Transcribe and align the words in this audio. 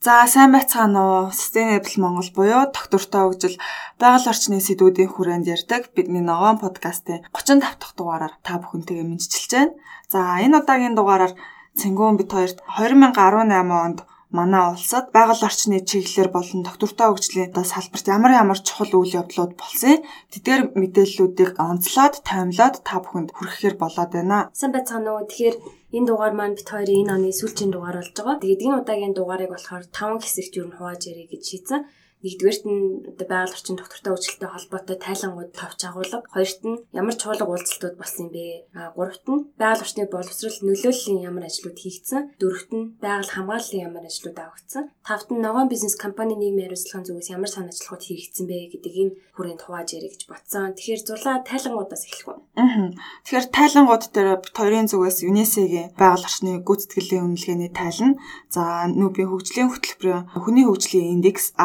За 0.00 0.24
сайн 0.32 0.48
байцгаана 0.56 1.00
уу? 1.04 1.24
Sustainable 1.28 2.00
Монгол 2.00 2.30
буюу 2.32 2.64
доктортой 2.72 3.20
хөгжил 3.20 3.56
байгаль 4.00 4.30
орчны 4.32 4.56
сэдвүүдийн 4.56 5.12
хүрээнд 5.12 5.44
ярьдаг 5.44 5.92
бидний 5.92 6.24
ногоон 6.24 6.56
подкастын 6.56 7.20
35 7.36 7.60
дахь 7.60 7.92
дугаараар 8.00 8.32
та 8.40 8.56
бүхэнтэйгээ 8.64 9.04
мэдчилж 9.04 9.52
байна. 9.52 9.76
За 10.08 10.40
энэ 10.40 10.56
удаагийн 10.64 10.96
дугаараар 10.96 11.36
Цэнгүүн 11.76 12.16
бит 12.16 12.32
хоёрт 12.32 12.64
2018 12.80 13.52
онд 13.84 13.98
манай 14.38 14.64
улсад 14.72 15.10
байгаль 15.16 15.46
орчны 15.48 15.82
чиглэлээр 15.90 16.30
болон 16.30 16.60
доктортой 16.62 17.08
хөгжлийн 17.10 17.50
салбарт 17.72 18.06
ямар 18.16 18.32
ямар 18.42 18.58
чухал 18.62 18.92
үйл 18.94 19.18
явдлууд 19.20 19.52
болсон 19.58 19.98
тэдгээр 20.32 20.62
мэдээллүүдийг 20.80 21.50
онцлоод 21.58 22.14
таймлаад 22.28 22.74
та 22.86 23.02
бүхэнд 23.02 23.34
хүргэхээр 23.34 23.76
болоод 23.82 24.10
байна. 24.14 24.50
Сайн 24.54 24.72
байцгаана 24.72 25.10
уу. 25.18 25.26
Тэгэхээр 25.26 25.56
энэ 25.96 26.06
дугаар 26.06 26.34
маань 26.38 26.54
бит 26.54 26.68
хоёрын 26.70 27.02
энэ 27.02 27.14
оны 27.16 27.30
сүүлчийн 27.34 27.74
дугаар 27.74 27.98
болж 27.98 28.14
байгаа. 28.14 28.38
Тэгээд 28.38 28.64
энэ 28.66 28.78
удаагийн 28.80 29.14
дугаарыг 29.18 29.50
болохоор 29.52 29.84
5 29.90 30.22
хэсэгт 30.22 30.54
юу 30.62 30.66
н 30.70 30.76
хувааж 30.78 31.02
ярих 31.10 31.28
гэж 31.34 31.42
шийдсэн. 31.50 31.80
Нэгдүгээрт 32.20 32.64
нь 32.68 32.80
одоо 33.16 33.26
байгаль 33.32 33.56
орчин 33.56 33.80
доктортой 33.80 34.12
хөгжилтэй 34.12 34.50
холбоотой 34.52 34.96
тайлангууд 35.00 35.50
товч 35.56 35.80
агуулга, 35.88 36.20
хоёрт 36.28 36.60
нь 36.68 36.80
ямар 36.92 37.16
чуулга 37.16 37.48
уулзалтууд 37.48 37.96
болсон 37.96 38.28
юм 38.28 38.30
бэ? 38.36 38.44
А 38.76 38.92
гуравт 38.92 39.24
нь 39.24 39.48
байгаль 39.56 39.80
орчны 39.80 40.04
боловсрол 40.04 40.58
нөлөөллийн 40.60 41.24
ямар 41.24 41.48
ажлууд 41.48 41.78
хийгдсэн, 41.80 42.36
дөрөвт 42.36 42.70
нь 42.76 42.90
байгаль 43.00 43.32
хамгааллын 43.32 43.84
ямар 43.88 44.04
ажлууд 44.04 44.36
авагдсан, 44.36 44.84
тавт 45.00 45.28
нь 45.32 45.40
ногоон 45.40 45.72
бизнес 45.72 45.96
компани 45.96 46.36
нийгмийн 46.36 46.68
хариуцлагын 46.68 47.08
зүгээс 47.08 47.32
ямар 47.32 47.48
сан 47.48 47.72
ажиллагууд 47.72 48.04
хийгдсэн 48.04 48.44
бэ 48.44 48.56
гэдэг 48.76 48.94
энэ 49.00 49.16
хүрээнд 49.40 49.62
хувааж 49.64 49.88
ярих 49.96 50.12
гэж 50.12 50.22
бодсон. 50.28 50.76
Тэгэхээр 50.76 51.02
зулаа 51.08 51.40
тайлангуудаас 51.40 52.04
эхлэх 52.04 52.28
үү? 52.28 52.38
Аа. 52.60 52.92
Тэгэхээр 53.24 53.46
тайлангууд 53.48 54.04
дээр 54.12 54.28
хоёрын 54.52 54.92
зүгээс 54.92 55.24
ЮНЕСЕ-гийн 55.24 55.96
байгаль 55.96 56.28
орчны 56.28 56.60
гүйцэтгэлийн 56.60 57.24
үнэлгээний 57.24 57.72
тайлан, 57.72 58.20
за 58.52 58.84
нүүбийн 58.92 59.32
хөгжлийн 59.32 59.72
хөтөлбөрийн 59.72 60.28
хүний 60.36 60.68
хөгжлийн 60.68 61.16
индекс 61.16 61.56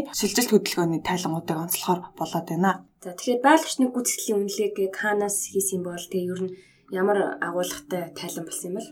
IOM 0.00 0.16
шилжилт 0.16 0.50
хөдөлгөөний 0.52 1.02
тайлангуудыг 1.04 1.56
онцлохоор 1.60 2.00
болоод 2.16 2.46
байна. 2.48 2.72
За 3.04 3.12
тэгэхээр 3.12 3.40
байгаль 3.44 3.64
орчны 3.64 3.86
гүйцэтгэлийн 3.92 4.38
үнэлгээг 4.40 4.94
хаанаас 4.96 5.36
хийсэн 5.52 5.80
бол 5.84 6.04
тэгээ 6.12 6.32
ер 6.32 6.40
нь 6.44 6.54
ямар 6.90 7.38
агуулгатай 7.40 8.10
тайлан 8.18 8.44
болсон 8.46 8.70
юм 8.70 8.74
бол. 8.76 8.88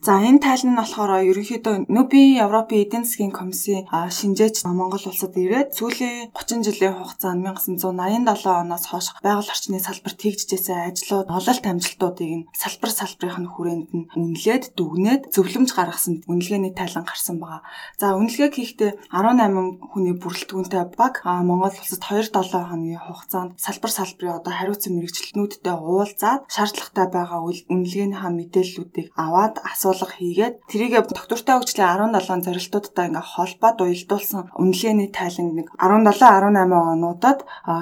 За 0.00 0.16
энэ 0.20 0.40
тайлан 0.40 0.72
нь 0.72 0.80
болохоор 0.80 1.22
ерөнхийдөө 1.30 1.92
Нүби 1.92 2.40
Европын 2.40 2.82
эдийн 2.82 3.04
засгийн 3.04 3.32
комиссийн 3.32 3.84
шинжээч 3.88 4.64
Монгол 4.64 5.04
улсад 5.04 5.36
ирээд 5.36 5.76
сүүлийн 5.76 6.32
30 6.32 6.64
жилийн 6.66 6.96
хугацаанд 6.96 7.44
1987 7.44 8.64
оноос 8.64 8.84
хойш 8.88 9.06
байгаль 9.20 9.52
орчны 9.52 9.78
салбарт 9.80 10.18
хийгдчихсэн 10.24 10.88
ажлууд, 10.88 11.28
ололт 11.28 11.64
амжилтуудыг 11.68 12.30
нь 12.32 12.48
салбар 12.56 12.90
салбарын 12.90 13.48
хүрээнд 13.52 13.90
нь 13.92 14.08
үнэлээд 14.16 14.64
дүгнээд 14.76 15.22
зөвлөмж 15.36 15.70
гаргасан 15.76 16.24
үнэлгээний 16.24 16.72
тайлан 16.72 17.04
гарсан 17.04 17.36
байгаа. 17.36 17.62
За 18.00 18.16
үнэлгээг 18.16 18.56
хийхдээ 18.56 18.90
18 19.12 19.92
хүний 19.92 20.16
бүрэлдэхүүнтэй 20.16 20.84
баг 20.96 21.20
Монгол 21.24 21.76
улсад 21.76 22.00
2-7 22.00 22.72
хоногийн 22.72 23.04
хугацаанд 23.04 23.60
салбар 23.60 23.92
салбарын 23.92 24.38
одоо 24.40 24.52
хариуцсан 24.56 24.96
мэрэгчлэтнүүдтэй 24.96 25.76
уулзаад 25.76 26.48
шаардлагатай 26.48 27.01
доктортой 27.02 27.10
байгаа 27.10 27.40
үнэлгээнийхаа 27.70 28.30
мэдээллүүдийг 28.30 29.08
аваад 29.18 29.58
асуулга 29.66 30.14
хийгээд 30.14 30.54
тэрийг 30.70 30.94
доктортой 31.10 31.54
хөгжлийн 31.58 32.14
17 32.14 32.46
зорилтуудтай 32.46 33.06
ингээ 33.10 33.26
холбоод 33.34 33.78
уялдуулсан 33.82 34.42
үнэлгээний 34.54 35.10
тайлан 35.10 35.48
нэг 35.58 35.66
17 35.78 36.22
18 36.22 36.70
онуудад 36.94 37.38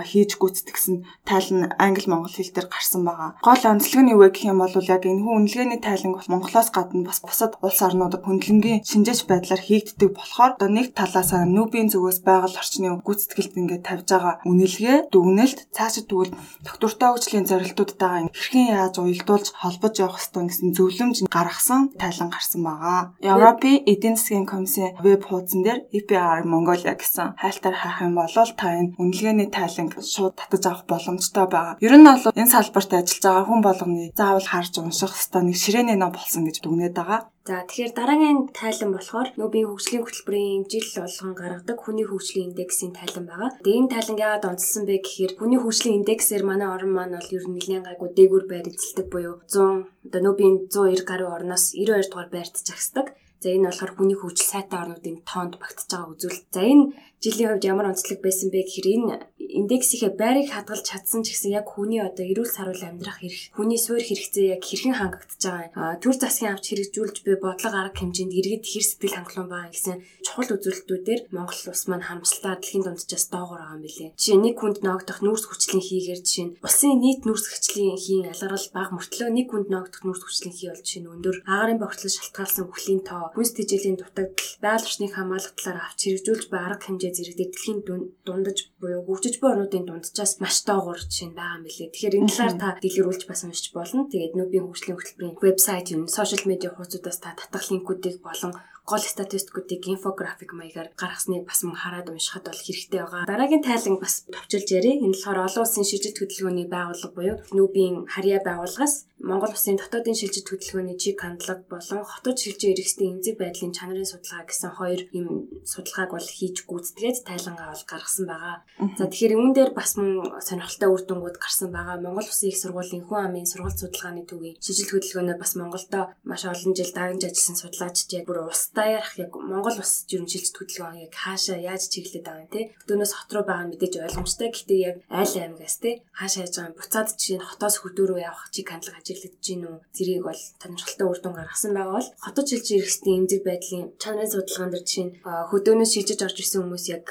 хийж 0.08 0.30
гүйцэтгсэн 0.40 1.04
тайлан 1.28 1.72
англи 1.76 2.08
монгол 2.08 2.32
хэл 2.32 2.54
дээр 2.54 2.68
гарсан 2.72 3.04
байгаа. 3.04 3.36
Гол 3.44 3.62
онцлог 3.68 4.00
нь 4.04 4.12
юу 4.14 4.20
вэ 4.24 4.28
гэх 4.32 4.48
юм 4.48 4.64
бол 4.64 4.72
яг 4.72 5.02
энэ 5.04 5.20
хүн 5.20 5.36
үнэлгээний 5.44 5.80
тайлан 5.84 6.12
бол 6.16 6.30
Монголоос 6.32 6.68
гадна 6.72 7.04
бас 7.04 7.20
бусад 7.20 7.60
улс 7.60 7.80
орнуудад 7.82 8.24
хөндлөнгийн 8.24 8.84
шинжээч 8.88 9.28
байдлаар 9.28 9.60
хийгддэг 9.60 10.16
болохоор 10.16 10.56
одоо 10.56 10.70
нэг 10.72 10.96
талаас 10.96 11.32
нь 11.34 11.52
нүүбийн 11.56 11.92
зүгээс 11.92 12.20
байгаль 12.24 12.56
орчны 12.60 12.88
гүйцэтгэлд 13.04 13.58
ингээ 13.60 13.80
тавьж 13.84 14.08
байгаа 14.10 14.34
үнэлгээ 14.48 14.96
дүгнэлт 15.12 15.58
цаашид 15.76 16.06
тэгвэл 16.08 16.32
доктортой 16.64 17.08
хөгжлийн 17.10 17.46
зорилтуудтайгаа 17.50 18.30
хэрхэн 18.30 18.70
яаж 18.78 18.94
уялдуулж 19.10 19.46
холбож 19.52 19.94
явах 19.98 20.22
ёстой 20.22 20.46
гэсэн 20.46 20.70
зөвлөмж 20.76 21.16
гаргасан 21.26 21.90
тайлан 22.00 22.30
гарсан 22.30 22.62
байгаа. 22.64 23.00
Европын 23.20 23.82
эдийн 23.92 24.16
засгийн 24.16 24.46
комиссийн 24.46 24.94
веб 25.04 25.22
хуудсан 25.26 25.60
дээр 25.66 25.80
EPR 25.98 26.46
Mongolia 26.46 26.94
гэсэн 26.94 27.34
хайлтаар 27.42 27.76
харах 27.76 28.00
юм 28.06 28.14
бол 28.14 28.30
та 28.30 28.66
энэ 28.78 28.94
үнэлгээний 29.02 29.48
тайланг 29.50 29.92
шууд 30.00 30.34
татаж 30.38 30.64
авах 30.66 30.84
боломжтой 30.90 31.46
байгаа. 31.50 31.76
Ер 31.82 31.94
нь 31.98 32.06
бол 32.06 32.24
энэ 32.40 32.54
салбарт 32.54 32.90
ажиллаж 32.94 33.22
байгаа 33.24 33.44
хүн 33.48 33.60
болгоны 33.66 34.04
заавал 34.16 34.48
харж 34.52 34.72
унших 34.78 35.12
ёстой 35.18 35.42
нэг 35.44 35.56
ширээний 35.58 35.98
ном 35.98 36.12
болсон 36.14 36.46
гэж 36.46 36.56
дүгнээд 36.62 36.94
байгаа. 36.96 37.20
За 37.48 37.64
тэгэхээр 37.64 37.92
дараагийн 37.96 38.40
тайлан 38.52 38.90
болохоор 38.92 39.28
нөөбийн 39.40 39.68
хөгжлийн 39.72 40.04
хөтөлбөрийн 40.04 40.68
жил 40.68 40.88
болгон 41.00 41.32
гаргадаг 41.32 41.78
хүний 41.80 42.04
хөгжлийн 42.04 42.52
индексийн 42.52 42.92
тайлан 42.92 43.24
байгаа. 43.28 43.50
Тэгээд 43.64 43.78
энэ 43.80 43.92
тайлан 43.96 44.18
яагаад 44.20 44.48
онцлсан 44.50 44.84
бэ 44.84 45.00
гэхээр 45.00 45.32
хүний 45.40 45.60
хөгжлийн 45.60 45.98
индексээр 46.04 46.44
манай 46.44 46.68
орн 46.68 46.92
маань 46.92 47.16
бол 47.16 47.30
ер 47.32 47.44
нь 47.48 47.54
нэлээд 47.56 47.86
гайгүй 47.88 48.08
дээгүүр 48.12 48.44
байр 48.44 48.66
эзэлдэг 48.68 49.06
буюу 49.08 49.36
100 49.48 49.88
одоо 50.06 50.20
нөөбийн 50.20 50.54
190 50.68 51.08
гаруй 51.08 51.28
орноос 51.32 51.64
92 51.72 52.12
дугаар 52.12 52.28
байрт 52.28 52.56
жагсдаг. 52.68 53.06
За 53.40 53.48
энэ 53.48 53.72
болохоор 53.72 53.92
хүний 53.96 54.18
хөгжил 54.20 54.48
сайтай 54.52 54.78
орнуудын 54.84 55.24
тоонд 55.24 55.56
багтаж 55.56 55.88
байгаа 55.88 56.12
үзүүлэлт. 56.12 56.46
За 56.52 56.60
энэ 56.60 56.92
жилийн 57.24 57.48
хувьд 57.56 57.68
ямар 57.72 57.86
онцлог 57.88 58.20
байсан 58.20 58.52
бэ 58.52 58.68
гэхээр 58.68 58.88
энэ 59.00 59.16
индексийнхээ 59.40 60.12
байрыг 60.20 60.52
хадгалж 60.52 60.84
чадсан 60.84 61.24
ч 61.24 61.32
гэсэн 61.32 61.56
яг 61.56 61.66
хүний 61.72 62.04
одоо 62.04 62.24
эрүүл 62.28 62.52
саруул 62.52 62.84
амьдрах 62.84 63.24
хэрэг, 63.24 63.56
хүний 63.56 63.80
суурь 63.80 64.04
хэрэгцээ 64.04 64.60
яг 64.60 64.62
хэрхэн 64.68 65.00
хангагдаж 65.00 65.40
байгаа 65.40 65.96
төр 65.96 66.16
засгийн 66.20 66.52
авч 66.52 66.64
хэрэгжүүлж 66.76 67.16
буй 67.24 67.36
бодлого 67.40 67.76
арга 67.80 67.96
хэмжээнд 68.04 68.36
иргэд 68.36 68.64
хэр 68.68 68.84
сэтгэл 68.84 69.16
хангалуун 69.16 69.48
байгаа 69.48 69.72
гэсэн 69.72 69.96
чухал 70.20 70.52
үзүүлэлтүүдээр 70.60 71.20
Монгол 71.32 71.62
улс 71.72 71.84
маань 71.88 72.04
харамсалтай 72.04 72.54
дэлхийн 72.60 72.84
дунджаас 72.84 73.26
доогуур 73.32 73.60
байгаа 73.64 73.76
юм 73.80 73.84
билээ. 73.88 74.10
Жишээ 74.20 74.38
нэг 74.44 74.56
хүнд 74.60 74.78
ноогдох 74.84 75.18
нүүрс 75.24 75.44
хүчлийн 75.48 75.84
хийгээр 75.88 76.20
жишээ 76.20 76.44
нь 76.44 76.56
улсын 76.60 77.00
нийт 77.00 77.20
нүүрс 77.24 77.46
хүчлийн 77.48 77.96
хийн 77.96 78.28
ялгарл 78.28 78.68
бага 78.76 78.92
мөртлөө 78.92 79.28
нэг 79.32 79.46
хүнд 79.48 79.68
ноогдох 79.72 80.02
нүүрс 80.04 80.24
хүчлийн 80.28 80.54
хий 80.54 80.68
бол 80.68 80.84
жишээ 80.84 81.00
нь 81.00 81.12
өндөр 81.16 81.36
агарын 81.48 81.80
богтлол 81.80 82.12
шалтгаалсан 82.12 82.64
үхлийн 82.68 83.02
тоо, 83.08 83.32
хүнс 83.32 83.52
тэжээлийн 83.56 83.96
дутагдал, 83.96 84.50
байгаль 84.60 84.90
орчныг 84.90 85.12
хамгаалах 85.14 85.54
талаар 85.54 85.78
авч 85.86 86.00
хэрэгжүүлж 86.02 86.44
буй 86.50 86.60
арга 86.60 86.84
хэмжээ 86.84 87.12
зэрэгтэй 87.14 87.48
дэлхийн 87.48 87.80
дундаж 88.26 88.58
буюу 88.82 89.06
хөгжиж 89.06 89.29
буй 89.38 89.50
орнуудын 89.52 89.86
дунджаас 89.86 90.42
маш 90.42 90.56
доогуур 90.66 90.98
жишээ 90.98 91.30
байгаа 91.38 91.56
юм 91.60 91.64
билээ. 91.68 91.92
Тэгэхээр 91.94 92.18
энэ 92.18 92.30
талаар 92.34 92.54
та 92.58 92.68
дэлгэрүүлж 92.82 93.22
бас 93.30 93.40
уншиж 93.46 93.66
болно. 93.70 94.10
Тэгээд 94.10 94.34
нүүбийн 94.34 94.66
хөгжлийн 94.66 94.98
хөтөлбөрийн 94.98 95.38
вебсайт 95.38 95.88
юм, 95.94 96.02
сошиал 96.10 96.44
медиа 96.50 96.74
хуудасаас 96.74 97.18
та 97.22 97.38
татах 97.38 97.64
линкүүдийг 97.70 98.18
болон 98.24 98.52
гол 98.90 98.98
статистикуудыг 98.98 99.86
инфографик 99.86 100.50
маягаар 100.50 100.90
гаргасныг 100.98 101.46
бас 101.46 101.62
мөн 101.62 101.78
хараад 101.78 102.10
уншихад 102.10 102.50
бол 102.50 102.64
хэрэгтэй 102.66 103.00
байгаа. 103.00 103.30
Дараагийн 103.30 103.62
тайлан 103.62 103.96
бас 104.02 104.26
товчилж 104.26 104.68
ярив. 104.78 105.04
Энэ 105.06 105.14
болохоор 105.14 105.38
олон 105.46 105.62
улсын 105.62 105.86
шилжилт 105.86 106.18
хөтөлбөрийн 106.18 106.72
байгууллага 106.74 107.14
буюу 107.14 107.36
нүүбийн 107.54 107.94
харьяа 108.10 108.42
байгууллагаас 108.42 108.94
Монгол 109.20 109.52
улсын 109.52 109.76
дотоодын 109.76 110.16
шилжилт 110.16 110.48
хөтөлбөрийн 110.48 110.96
чиг 110.96 111.20
хандлага 111.20 111.60
болон 111.68 112.08
хотод 112.08 112.40
шилжиж 112.40 112.72
иргэсийн 112.72 113.20
эмзэг 113.20 113.36
байдлын 113.36 113.76
чанарын 113.76 114.08
судалгаа 114.08 114.48
гэсэн 114.48 114.72
хоёр 114.80 115.00
юм 115.12 115.28
судалгааг 115.60 116.10
бол 116.16 116.24
хийж 116.24 116.64
гүйцэтгээд 116.64 117.28
тайлангаа 117.28 117.68
бол 117.68 117.84
гаргасан 117.84 118.24
байгаа. 118.24 118.56
За 118.96 119.04
тэгэхээр 119.12 119.36
үүн 119.36 119.52
дээр 119.52 119.70
бас 119.76 120.00
мөн 120.00 120.40
сонирхолтой 120.40 120.88
үр 120.88 121.02
дүнгууд 121.04 121.36
гарсан 121.36 121.68
байгаа. 121.68 122.00
Монгол 122.00 122.24
улсын 122.24 122.48
их 122.48 122.56
сургуулийн 122.64 123.04
хүн 123.04 123.20
амын 123.28 123.44
сургалт 123.44 123.76
судалгааны 123.76 124.24
төвийн 124.24 124.56
шилжилт 124.56 124.88
хөтөлбөрөөр 124.88 125.36
бас 125.36 125.52
Монголдо 125.52 126.00
маш 126.24 126.42
олон 126.48 126.72
жил 126.72 126.92
дагнж 126.96 127.22
ажилласан 127.28 127.56
судлаачид 127.60 128.10
яг 128.16 128.24
бүр 128.24 128.48
ус 128.48 128.72
даяарах 128.72 129.20
яг 129.20 129.36
Монгол 129.36 129.76
улс 129.84 130.08
жирэмшилж 130.08 130.56
хөдөлгөөн 130.56 131.04
яг 131.04 131.12
хаашаа 131.12 131.60
яаж 131.60 131.92
чиглээд 131.92 132.24
байгаа 132.24 132.40
юм 132.40 132.48
те. 132.48 132.72
Өдөөнөөс 132.88 133.12
хот 133.12 133.30
руу 133.36 133.44
байгаа 133.44 133.68
мэдээж 133.68 133.94
ойлгомжтой. 134.00 134.48
Гэхдээ 134.48 134.80
яг 134.80 134.96
айл 135.12 135.34
аймгаас 135.44 135.76
те 135.84 135.90
хаашаа 136.16 136.48
яаж 136.48 136.54
байгаа 136.56 136.78
буцаад 136.80 137.08
чинь 137.20 137.44
хотоос 137.44 137.76
хөдөө 137.84 138.06
рүү 138.08 138.20
явах 138.24 138.48
чиг 138.48 138.72
хандлага 138.72 139.09
ажиглагдаж 139.10 139.42
гин 139.42 139.62
үү? 139.66 139.76
Зэрийг 139.90 140.22
бол 140.22 140.42
танилцуулалтаа 140.62 141.08
үр 141.10 141.18
дүн 141.20 141.34
гаргасан 141.34 141.72
байгаа 141.74 141.96
бол 141.98 142.08
хотод 142.22 142.46
шилж 142.46 142.66
ирэхсний 142.70 143.16
эмзэг 143.18 143.42
байдлын 143.42 143.86
чанарын 143.98 144.30
судалгаан 144.30 144.70
дээр 144.70 144.84
жишээ 144.86 145.06
нь 145.10 145.14
хөдөөнөөс 145.50 145.90
шилжиж 145.90 146.20
орж 146.22 146.38
исэн 146.38 146.62
хүмүүс 146.62 146.86
яг 146.94 147.04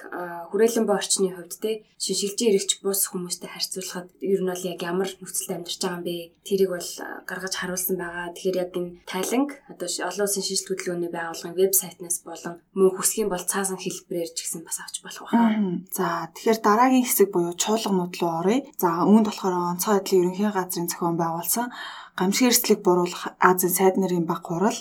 хүрээлэн 0.50 0.86
боо 0.90 0.98
орчны 0.98 1.30
хувьд 1.32 1.54
те 1.62 1.72
шилжиж 2.02 2.38
ирэгч 2.42 2.72
бус 2.82 3.06
хүмүүстэй 3.08 3.50
харьцуулахад 3.54 4.10
ер 4.20 4.42
нь 4.42 4.50
бол 4.50 4.64
яг 4.66 4.80
ямар 4.82 5.10
нөхцөлд 5.22 5.54
амьдарч 5.54 5.78
байгаа 5.80 5.98
юм 6.02 6.06
бэ? 6.06 6.18
Тэрийг 6.44 6.70
бол 6.74 6.90
гаргаж 7.30 7.54
харуулсан 7.58 7.96
байгаа. 8.02 8.34
Тэгэхээр 8.34 8.62
яг 8.64 8.72
энэ 8.74 8.92
тайланг 9.06 9.50
одоо 9.72 9.88
олон 10.10 10.26
улсын 10.26 10.46
шилжилт 10.46 10.70
хөдөлгөөний 10.70 11.12
байгууллагын 11.14 11.60
вебсайтнаас 11.60 12.18
болон 12.26 12.56
мөн 12.74 12.92
хүсгийн 12.98 13.30
бол 13.30 13.46
цаасан 13.52 13.80
хэлбэрээр 13.80 14.32
ч 14.34 14.38
гэсэн 14.42 14.62
бас 14.66 14.78
авч 14.82 14.96
болох 15.06 15.30
байна. 15.30 15.86
За 15.94 16.28
тэгэхээр 16.34 16.60
дараагийн 16.66 17.06
хэсэг 17.06 17.30
буюу 17.30 17.54
чуулганууд 17.54 18.14
руу 18.18 18.34
оръё. 18.42 18.66
За 18.82 19.06
үүнд 19.06 19.26
болохоор 19.30 19.56
онцгой 19.78 20.02
байдлын 20.02 20.22
ерөнхий 20.26 20.50
газрын 20.50 20.90
зохион 20.90 21.16
байгуулсан 21.22 21.68
гамшиг 22.18 22.50
эрсдлийг 22.50 22.82
буруулах 22.84 23.38
Азийн 23.40 23.74
сайд 23.78 23.96
нарын 24.02 24.26
баг 24.28 24.44
хурал 24.44 24.80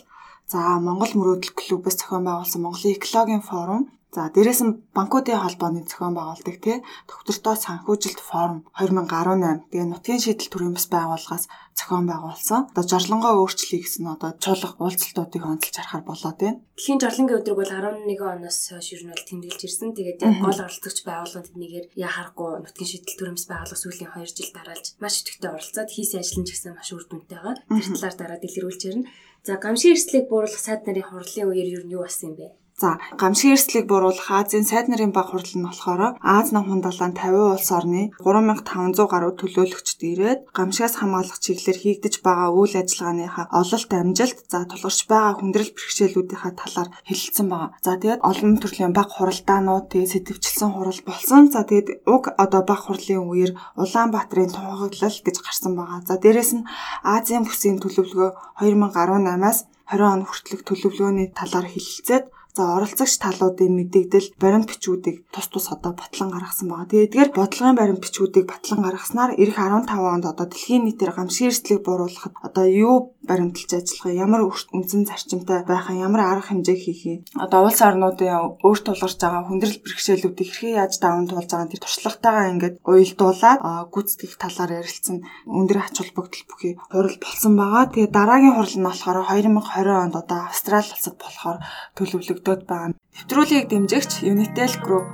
За 0.48 0.80
Монгол 0.80 1.12
мөрөөдөл 1.12 1.52
клубээс 1.52 2.00
зохион 2.00 2.24
байгуулсан 2.24 2.64
Монголын 2.64 2.96
экологийн 2.96 3.44
форум, 3.44 3.92
За 4.08 4.32
дээрээс 4.32 4.60
нь 4.64 4.76
банкуудын 4.96 5.36
холбооны 5.36 5.84
зохион 5.84 6.16
байгуулдаг 6.16 6.56
тий 6.64 6.80
доктортой 7.04 7.56
санхүүжилт 7.60 8.20
форум 8.24 8.64
2018 8.80 9.68
тэгээ 9.68 9.84
нутгийн 9.92 10.22
шийдэл 10.24 10.48
төрийн 10.48 10.72
бас 10.72 10.88
байгууллагаас 10.88 11.44
зохион 11.76 12.08
байгуулсан. 12.08 12.72
Одоо 12.72 12.84
жарлонгоо 12.88 13.32
өөрчлөе 13.36 13.84
гэсэн 13.84 14.08
одоо 14.08 14.32
чуулга 14.40 14.80
уулзалтуудыг 14.80 15.44
онцолж 15.44 15.76
харахаар 15.76 16.04
болоо 16.08 16.32
тий. 16.40 16.52
Дэлхийн 16.56 17.02
жарлангийн 17.04 17.36
өдрөг 17.36 17.56
бол 17.60 17.68
11 17.68 18.16
оноос 18.32 18.58
хойш 18.72 18.88
ер 18.96 19.02
нь 19.04 19.12
бол 19.12 19.28
тэмдэглэж 19.28 19.62
ирсэн. 19.68 19.92
Тэгээд 19.92 20.24
яг 20.24 20.36
гол 20.40 20.60
оролцогч 20.64 20.98
байгууллагууд 21.04 21.60
нэгээр 21.60 21.86
яа 22.00 22.12
харахгүй 22.16 22.50
нутгийн 22.64 22.88
шийдэл 22.88 23.18
төрийн 23.20 23.36
бас 23.36 23.46
байгууллага 23.52 23.82
сүүлийн 23.84 24.10
2 24.16 24.24
жил 24.24 24.50
дараалж 24.56 24.86
маш 25.04 25.14
идэвхтэй 25.20 25.50
оролцоод 25.52 25.90
хийсэн 25.92 26.20
ажил 26.24 26.40
нь 26.40 26.46
ч 26.48 26.50
гэсэн 26.56 26.72
маш 26.72 26.88
үр 26.96 27.04
дүнтэй 27.04 27.36
байгаа. 27.36 27.60
Тэр 27.68 27.86
талаар 27.92 28.16
дараа 28.16 28.38
дэлгэрүүлж 28.40 28.82
ярина. 28.88 29.08
За 29.44 29.60
гамшиг 29.60 29.92
эрсдлийг 29.92 30.32
бууруулах 30.32 30.64
сайд 30.64 30.88
нарын 30.88 31.06
хурлын 31.06 31.48
үеэр 31.52 31.68
ер 31.76 31.84
нь 31.84 31.92
юу 31.92 32.08
болсон 32.08 32.32
юм 32.32 32.36
бэ? 32.40 32.48
За, 32.78 32.94
гамшиг 33.18 33.58
эрсдлийг 33.58 33.90
бууруулах 33.90 34.30
Азийн 34.30 34.62
сайд 34.62 34.86
нарын 34.86 35.10
баг 35.10 35.34
хурал 35.34 35.50
нь 35.50 35.66
болохоор 35.66 36.14
Аз 36.22 36.54
намхан 36.54 36.78
далайн 36.78 37.10
50 37.10 37.58
улс 37.58 37.70
орны 37.74 38.02
3500 38.22 39.02
гаруй 39.10 39.32
төлөөлөгчд 39.34 40.00
ирээд 40.06 40.40
гамшигаас 40.54 40.94
хамгаалах 41.02 41.42
чиглэлээр 41.42 41.78
хийгдэж 41.82 42.14
байгаа 42.22 42.54
үйл 42.54 42.74
ажиллагааныхаа 42.78 43.50
ололт 43.60 43.90
амжилт, 43.90 44.38
за 44.46 44.58
тулгарч 44.70 45.00
байгаа 45.10 45.34
хүндрэл 45.42 45.74
бэрхшээлүүдийнхаа 45.74 46.52
талаар 46.54 46.88
хэлэлцсэн 47.02 47.46
байгаа. 47.50 47.70
За, 47.82 47.98
тэгээд 47.98 48.22
олон 48.30 48.54
төрлийн 48.62 48.94
баг 48.94 49.08
хуралдаанууд 49.10 49.86
тэгээд 49.90 50.12
сэтвчилсэн 50.14 50.70
хурал 50.70 51.00
болсон. 51.02 51.50
За, 51.50 51.66
тэгээд 51.66 52.06
уг 52.06 52.30
одоо 52.38 52.62
баг 52.62 52.80
хурлын 52.86 53.26
үеэр 53.26 53.52
Улаанбаатарын 53.74 54.54
тунхаглал 54.54 55.18
гэж 55.26 55.36
гарсан 55.42 55.74
байгаа. 55.74 56.06
За, 56.06 56.14
дээрэс 56.22 56.52
нь 56.54 56.68
Азийн 57.02 57.42
бүсийн 57.42 57.82
төлөвлөгөө 57.82 58.62
2018-аас 58.62 59.66
20 59.90 60.14
он 60.14 60.22
хүртэлх 60.28 60.62
төлөвлөгөөний 60.68 61.32
талаар 61.34 61.66
хэлэлцээд 61.66 62.37
За 62.58 62.74
оролцогч 62.74 63.22
талуудын 63.22 63.70
мэдээлэл 63.70 64.34
баримт 64.42 64.66
бичгүүдийг 64.66 65.30
тус 65.30 65.46
тус 65.46 65.70
одоо 65.70 65.94
батлан 65.94 66.34
гаргасан 66.34 66.66
байгаа. 66.66 66.90
Тэгээд 66.90 67.06
эдгээр 67.14 67.30
бодлогын 67.38 67.78
баримт 67.78 68.02
бичгүүдийг 68.02 68.50
батлан 68.50 68.82
гаргаснаар 68.82 69.38
эх 69.38 69.54
15 69.54 69.94
онд 69.94 70.26
одоо 70.26 70.46
дэлхийн 70.50 70.82
нийтээр 70.90 71.14
гамшиг 71.14 71.54
эрсдлийг 71.54 71.86
бууруулахад 71.86 72.34
одоо 72.42 72.66
юу 72.66 73.14
баримталж 73.22 73.70
ажиллах 73.78 74.10
ямар 74.10 74.42
үндсэн 74.74 75.06
зарчимтай 75.06 75.62
байх 75.70 75.86
ямар 75.86 76.22
арга 76.26 76.50
хэмжээ 76.50 76.78
хийх 76.82 77.02
юм. 77.06 77.20
Одоо 77.38 77.70
улс 77.70 77.78
орнуудын 77.78 78.58
өөрт 78.66 78.84
тулгарч 78.90 79.18
байгаа 79.22 79.46
хүндрэл 79.46 79.78
бэрхшээлүүдийг 79.78 80.48
хэрхэн 80.50 80.78
яаж 80.82 80.98
даван 80.98 81.30
туулж 81.30 81.46
байгаа 81.46 81.70
тэр 81.70 81.82
туршлагатайгаа 81.86 82.50
ингээд 82.58 82.76
уялдуулаад 82.82 83.60
гүйцэтгэх 83.94 84.34
талаар 84.34 84.82
ярилцсан 84.82 85.22
өндөр 85.46 85.78
ач 85.78 85.94
холбогдол 86.02 86.44
бүхий 86.50 86.74
хурал 86.90 87.18
болсон 87.22 87.52
байгаа. 87.54 87.84
Тэгээд 87.92 88.16
дараагийн 88.18 88.56
хурал 88.58 88.76
нь 88.80 88.88
болохоор 88.88 89.18
2020 89.30 90.02
онд 90.02 90.14
одоо 90.18 90.38
Австрали 90.48 90.90
улсад 90.90 91.16
болохоор 91.20 91.58
төлөвлөгдсөн 91.94 92.47
тогтоод 92.48 92.64
байгаа. 92.64 92.96
Нэвтрүүлгийг 93.16 93.66
дэмжигч 93.68 94.12
Unitel 94.24 94.72
Group 94.84 95.06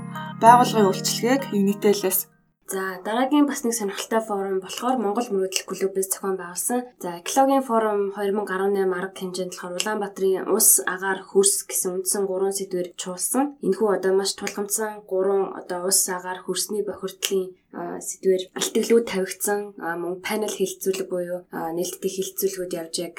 байгууллагын 0.42 0.88
үйлчилгээг 0.90 1.42
Unitel-ээс 1.50 2.30
За 2.64 2.96
дараагийн 3.04 3.44
бас 3.44 3.60
нэг 3.60 3.76
сонирхолтой 3.76 4.22
форум 4.24 4.56
болохоор 4.64 4.96
Монгол 4.96 5.28
мөрөөдөл 5.28 5.68
клубээс 5.68 6.08
зохион 6.16 6.40
байгуулсан. 6.40 6.80
За 6.96 7.20
экологийн 7.20 7.60
форум 7.60 8.16
2018 8.16 8.88
арга 8.88 9.20
хэмжээнд 9.20 9.52
болохоор 9.52 9.76
Улаанбаатарын 9.76 10.48
ус, 10.48 10.80
агаар, 10.94 11.20
хөрс 11.28 11.68
гэсэн 11.68 11.90
үндсэн 12.00 12.24
гурван 12.24 12.56
сэдвээр 12.56 12.96
чуулсан. 12.96 13.60
Энэхүү 13.60 13.88
одоо 14.00 14.12
маш 14.16 14.32
тулгамдсан 14.32 15.04
гурван 15.04 15.52
одоо 15.60 15.92
ус, 15.92 16.00
агаар, 16.08 16.40
хөрсний 16.40 16.80
бохирдлын 16.88 17.52
сэдвээр 17.74 18.42
альтгэлүүд 18.54 19.06
тавигдсан 19.10 19.60
мөн 19.78 20.14
панел 20.22 20.54
хилцүүлэг 20.54 21.08
буюу 21.10 21.40
нээлттэй 21.50 22.10
хилцүүлгүүд 22.14 22.72
явж 22.80 22.94
яг 23.02 23.16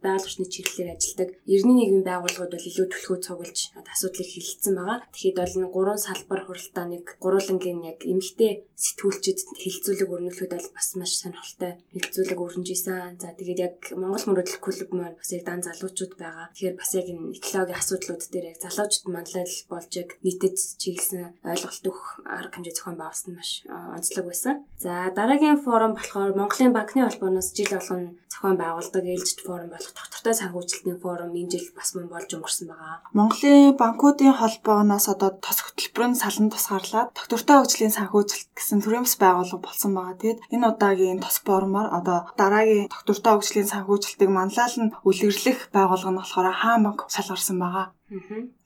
байгаль 0.00 0.24
орчны 0.24 0.46
чиглэлээр 0.48 0.96
ажилладаг 0.96 1.28
91 1.44 2.06
байгууллагууд 2.08 2.52
бол 2.54 2.68
илүү 2.70 2.86
төлхөө 2.90 3.18
цуглаж 3.26 3.58
асуудлыг 3.76 4.28
хилцсэн 4.30 4.74
байгаа. 4.78 4.98
Тэгэхэд 5.12 5.36
бол 5.40 5.74
гурван 5.74 6.00
салбар 6.00 6.40
хуралдааныг 6.46 7.06
гурвангийн 7.20 7.80
яг 7.84 7.98
эмгтэй 8.06 8.64
сэтгүүлчид 8.80 9.38
хилцүүлэг 9.60 10.08
өрнөлөхөд 10.08 10.52
бол 10.56 10.68
бас 10.72 10.88
маш 10.96 11.12
сонирхолтой 11.20 11.72
хилцүүлэг 11.92 12.38
өрнөж 12.40 12.68
исэн. 12.72 13.20
За 13.20 13.36
тэгээд 13.36 13.60
яг 13.60 13.76
Монгол 13.92 14.24
мөрөдөл 14.24 14.64
клуб 14.64 14.90
маань 14.96 15.20
бас 15.20 15.30
яг 15.36 15.44
дан 15.44 15.60
залуучууд 15.60 16.16
байгаа. 16.16 16.48
Тэгэхээр 16.56 16.76
бас 16.80 16.90
яг 16.96 17.06
энэ 17.12 17.36
экологийн 17.36 17.76
асуудлууд 17.76 18.22
дээр 18.32 18.46
яг 18.56 18.58
залуучууд 18.64 19.12
манлал 19.12 19.54
болж 19.68 19.92
яг 20.00 20.08
нийтэд 20.24 20.56
чиглэсэн 20.80 21.44
ойлголт 21.44 21.84
өгөх 21.84 22.08
арга 22.24 22.56
хэмжээ 22.56 22.76
зохион 22.80 22.96
байгуулсан 22.96 23.32
маш 23.36 23.50
онцлог 23.96 24.26
байсан. 24.30 24.54
За 24.84 24.92
дараагийн 25.16 25.62
форум 25.64 25.92
болохоор 25.94 26.32
Монголын 26.38 26.72
банкны 26.72 27.04
холбооноос 27.04 27.52
жил 27.56 27.70
болгон 27.74 28.02
зохион 28.32 28.56
байгуулдаг 28.56 29.04
ээлжид 29.04 29.40
форум 29.44 29.68
болох 29.70 29.92
доктортой 29.92 30.34
санхүүжилтийн 30.40 30.98
форум 31.02 31.36
энэ 31.36 31.50
жил 31.52 31.66
бас 31.76 31.92
мөн 31.94 32.08
болж 32.08 32.30
өнгөрсөн 32.32 32.66
байгаа. 32.72 32.96
Монголын 33.12 33.76
банкуудын 33.76 34.38
холбооноос 34.40 35.06
одоо 35.12 35.30
тос 35.44 35.58
хөтөлбөрийн 35.60 36.16
салан 36.16 36.48
тусгаарлаад 36.48 37.12
доктортой 37.12 37.56
хөгжлийн 37.60 37.96
санхүүжилт 37.96 38.48
гэсэн 38.56 38.80
төрийн 38.80 39.04
бас 39.04 39.16
байгууллага 39.20 39.60
болсон 39.66 39.92
байгаа. 39.92 40.16
Тэгэд 40.22 40.38
энэ 40.54 40.68
удаагийн 40.72 41.20
тос 41.20 41.36
форумаар 41.44 41.88
одоо 41.98 42.18
дараагийн 42.40 42.88
доктортой 42.88 43.32
хөгжлийн 43.36 43.68
санхүүжилтийг 43.68 44.30
манлайлан 44.32 44.88
үлгэрлэх 45.04 45.58
байгууллага 45.76 46.12
нь 46.12 46.20
болохоор 46.20 46.48
хаан 46.62 46.80
банк 46.86 47.00
шалгарсан 47.12 47.58
байгаа. 47.60 47.86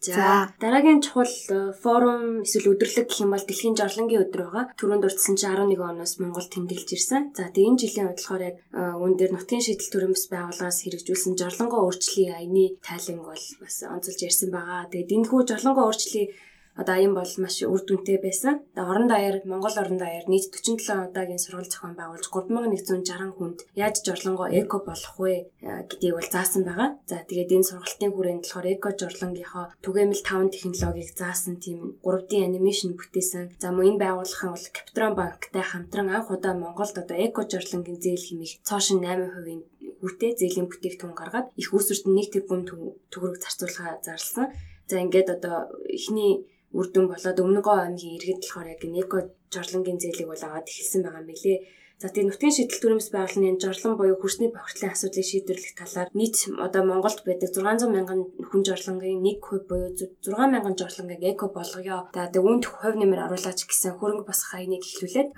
За 0.00 0.52
дараагийн 0.60 1.04
чухал 1.04 1.28
э, 1.28 1.72
форум 1.76 2.40
эсвэл 2.48 2.72
өдөрлөг 2.72 3.06
гэх 3.12 3.20
юм 3.20 3.36
бол 3.36 3.44
дэлхийн 3.44 3.76
жарлангийн 3.76 4.24
өдөр 4.24 4.42
байгаа. 4.48 4.64
Түрүүнд 4.80 5.04
дурдсан 5.04 5.36
чи 5.36 5.44
11 5.44 5.76
оноос 5.84 6.16
Монгол 6.16 6.48
тэмдэглэж 6.48 6.90
ирсэн. 6.96 7.22
За 7.36 7.52
тэгээ 7.52 7.68
энэ 7.68 7.80
жилийн 7.84 8.08
бодлохоор 8.08 8.42
яг 8.48 8.56
э, 8.72 8.80
үүн 8.96 9.12
дээр 9.20 9.32
нутгийн 9.36 9.60
шийдэл 9.60 9.92
төрөмс 9.92 10.32
байгууллагаас 10.32 10.80
хэрэгжүүлсэн 10.80 11.36
жарлангоо 11.36 11.80
өөрчлөлийн 11.84 12.32
аяны 12.40 12.80
тайлан 12.80 13.20
бол 13.20 13.44
бас 13.60 13.76
онцолж 13.84 14.20
ярьсан 14.24 14.48
байгаа. 14.48 14.88
Тэгээд 14.88 15.12
энэ 15.12 15.28
хүү 15.28 15.40
жарлангоо 15.44 15.84
өөрчлөлийн 15.92 16.28
одоо 16.74 16.94
аян 16.98 17.14
бол 17.14 17.32
маш 17.38 17.62
үр 17.62 17.82
дүнтэй 17.86 18.18
байсан. 18.18 18.66
Тэгээ 18.74 18.90
орон 18.90 19.06
даяар 19.06 19.36
Монгол 19.46 19.76
орон 19.78 19.98
даяар 19.98 20.26
нийт 20.26 20.50
47 20.50 21.14
удаагийн 21.14 21.38
сургалт 21.38 21.70
зохион 21.70 21.94
байгуулж 21.94 22.26
3160 22.26 23.38
хүнд 23.38 23.58
яаж 23.78 24.02
жорлонгоо 24.02 24.48
эко 24.50 24.82
болох 24.82 25.14
вэ 25.22 25.54
э, 25.62 25.86
гэдгийг 25.86 26.14
бол 26.18 26.30
заасан 26.34 26.66
байгаа. 26.66 26.98
За 27.06 27.22
тэгээд 27.22 27.54
энэ 27.54 27.68
сургалтын 27.70 28.10
хүрээнд 28.10 28.42
болохоор 28.42 28.66
эко 28.74 28.88
жорлонгийнхоо 28.90 29.66
түгээмэл 29.86 30.22
5 30.26 30.54
технологиг 30.54 31.10
заасан 31.14 31.56
тийм 31.62 31.78
3D 32.02 32.42
анимашн 32.42 32.98
бүтээсэн. 32.98 33.54
За 33.62 33.70
мөн 33.70 33.94
энэ 33.94 34.02
байгууллагын 34.02 34.52
бол 34.54 34.66
Капитрон 34.74 35.14
банктай 35.14 35.62
хамтран 35.62 36.10
анх 36.10 36.34
удаа 36.34 36.54
Монголд 36.58 36.98
одоо 36.98 37.16
эко 37.16 37.46
жорлонгийн 37.46 38.02
зээл 38.02 38.26
хэмээх 38.26 38.66
цоошин 38.66 38.98
8% 38.98 39.74
хүүтэй 40.04 40.32
зээлийн 40.36 40.68
бүтээгдэхүүн 40.68 41.16
гаргаад 41.16 41.48
их 41.56 41.72
үүсвэрт 41.72 42.04
нэг 42.12 42.28
тэрбум 42.28 42.68
төгрөг 43.08 43.40
зарцуулахаа 43.40 44.02
зарласан. 44.04 44.52
За 44.84 45.00
ингээд 45.00 45.28
одоо 45.40 45.72
эхний 45.88 46.44
үр 46.78 46.86
дүн 46.92 47.06
болоод 47.12 47.38
өмнөгөө 47.44 47.76
аймгийн 47.80 48.16
иргэд 48.18 48.40
болохоор 48.42 48.68
яг 48.74 48.82
неко 48.96 49.16
жорлонгийн 49.54 49.98
зээлийг 50.02 50.28
бол 50.30 50.42
аваад 50.46 50.66
эхэлсэн 50.70 51.02
байгаа 51.06 51.24
билээ. 51.30 51.58
За 52.04 52.12
тэгээ 52.12 52.28
нутгийн 52.28 52.52
шийдэл 52.52 52.82
төрөмс 52.84 53.08
байгууллагын 53.16 53.56
жорлон 53.64 53.96
буюу 53.96 54.20
хөрсний 54.20 54.52
бохирдлын 54.52 54.92
асуудлыг 54.92 55.24
шийдвэрлэх 55.24 55.72
талаар 55.72 56.12
нийт 56.12 56.36
одоо 56.60 56.84
Монголд 56.84 57.24
байдаг 57.24 57.48
600 57.56 57.88
мянган 57.88 58.28
хүн 58.44 58.60
жорлонгийн 58.60 59.24
1% 59.24 59.64
буюу 59.64 59.88
6 59.96 60.52
мянган 60.52 60.76
жорлонгийг 60.76 61.24
эко 61.32 61.48
болгоё. 61.48 62.12
За 62.12 62.28
тэгээ 62.28 62.44
үүнд 62.44 62.64
хувь 62.68 63.00
нэмэр 63.00 63.24
оруулаач 63.24 63.64
гэсэн 63.64 63.96
хөрөнгө 63.96 64.28
бас 64.28 64.40
хаягныг 64.52 64.84
эхлүүлээд 64.84 65.28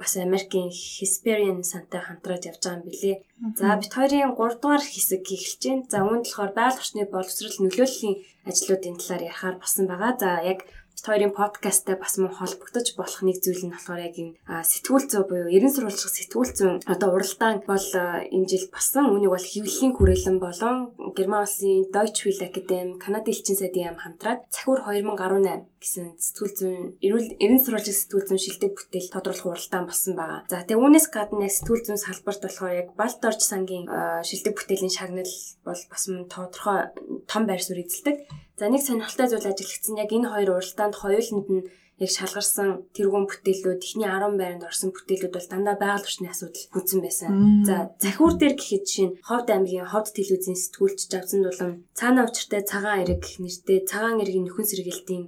бас 0.00 0.12
Америкийн 0.16 0.72
Hesperian 0.72 1.60
сантай 1.60 2.00
хамтраад 2.00 2.48
явж 2.48 2.64
байгаа 2.64 2.80
юм 2.80 2.88
билээ. 2.88 3.16
За 3.60 3.76
бит 3.76 3.92
хоёрын 3.92 4.32
3 4.32 4.56
дугаар 4.56 4.80
хэсэг 4.80 5.20
эхэлж 5.20 5.62
байна. 5.68 5.84
За 5.92 5.98
үүнд 6.00 6.24
болохоор 6.24 6.52
байгаль 6.56 6.80
орчны 6.80 7.04
боловсрол 7.12 7.56
нөлөөллийн 7.60 8.16
ажлуудын 8.48 8.96
талаар 8.96 9.28
ярихаар 9.28 9.56
болсон 9.60 9.84
байгаа. 9.84 10.12
За 10.16 10.30
яг 10.40 10.64
хоёрын 11.04 11.32
подкасттай 11.36 11.96
бас 12.00 12.16
мөн 12.16 12.32
холбогдож 12.32 12.96
болох 12.96 13.20
нэг 13.20 13.44
зүйл 13.44 13.68
нь 13.68 13.74
болохоор 13.74 14.00
яг 14.00 14.16
энэ 14.16 14.36
сэтгүүл 14.48 15.06
зүй 15.10 15.24
буюу 15.28 15.52
ерэн 15.52 15.72
сурвалжих 15.72 16.08
сэтгүүл 16.08 16.52
зүйн 16.56 16.76
одоо 16.88 17.08
уралдаан 17.12 17.60
бол 17.68 17.88
энэ 18.32 18.48
жил 18.48 18.66
басан. 18.72 19.12
Үүнийг 19.12 19.32
бол 19.32 19.46
хэвлэлийн 19.52 19.92
хүрээлэн 19.94 20.38
болон 20.40 20.76
Герман 21.16 21.44
улсын 21.44 21.92
Deutsche 21.92 22.28
Welle 22.28 22.48
Academy, 22.48 22.96
Канадын 22.96 23.32
элчин 23.32 23.56
сайдын 23.56 23.86
яам 23.92 23.98
хамтраад 24.00 24.48
Цахиур 24.48 24.80
2018 24.88 25.76
гэсэн 25.76 26.06
сэтгүүл 26.16 26.54
зүйн 26.58 26.80
эрүүл 27.04 27.28
ерэн 27.44 27.60
сурвалжих 27.60 27.96
сэтгүүл 27.96 28.28
зүйн 28.32 28.42
шилдэг 28.42 28.72
бүтээл 28.74 29.12
тодруулах 29.12 29.46
уралдаан 29.52 29.86
болсон 29.86 30.14
байгаа. 30.16 30.40
За 30.48 30.64
тэгээ 30.64 30.80
үүнээс 30.80 31.06
гадна 31.12 31.46
сэтгүүл 31.46 31.84
зүйн 31.86 32.00
салбарт 32.00 32.42
болохоор 32.42 32.74
яг 32.74 32.88
Балт 32.96 33.22
орж 33.22 33.40
сангийн 33.44 33.86
шилдэг 34.24 34.56
бүтээлийн 34.56 34.92
шагнал 34.92 35.32
бол 35.62 35.82
бас 35.92 36.02
мөн 36.08 36.26
тодорхой 36.32 36.90
том 37.28 37.42
байр 37.44 37.62
суурь 37.62 37.84
эзэлдэг. 37.84 38.45
За 38.56 38.72
нэг 38.72 38.80
сонирхолтой 38.80 39.28
зүйл 39.28 39.52
ажиглагдсан 39.52 40.00
яг 40.00 40.10
энэ 40.16 40.32
хоёр 40.32 40.50
уралдаанд 40.56 40.96
хоёуланд 40.96 41.48
нь 41.52 41.66
яг 42.00 42.10
шалгарсан 42.12 42.88
тэргуун 42.96 43.24
бүтээлүүд 43.28 43.80
эхний 43.84 44.08
10 44.08 44.36
байранд 44.36 44.68
орсон 44.68 44.96
бүтээлүүд 44.96 45.32
бол 45.32 45.48
дандаа 45.48 45.76
байгаль 45.80 46.04
орчны 46.04 46.28
асуудал 46.28 46.64
хүнсэн 46.72 47.00
байсан. 47.04 47.28
За 47.68 47.92
захиур 48.00 48.36
дээр 48.36 48.54
гэхэд 48.56 48.84
жишээ 48.84 49.06
нь 49.08 49.16
Ховд 49.28 49.48
аймгийн 49.52 49.88
Ховд 49.88 50.12
телевизийн 50.12 50.60
сэтгүүлч 50.60 51.08
Жавсан 51.08 51.40
дулам 51.44 51.72
цаана 51.96 52.28
учиртай 52.28 52.62
цагаан 52.68 53.00
эрэг 53.04 53.24
нэртэй 53.40 53.78
цагаан 53.88 54.20
эргийн 54.20 54.44
нөхөн 54.44 54.68
сэргээлтийн 54.68 55.24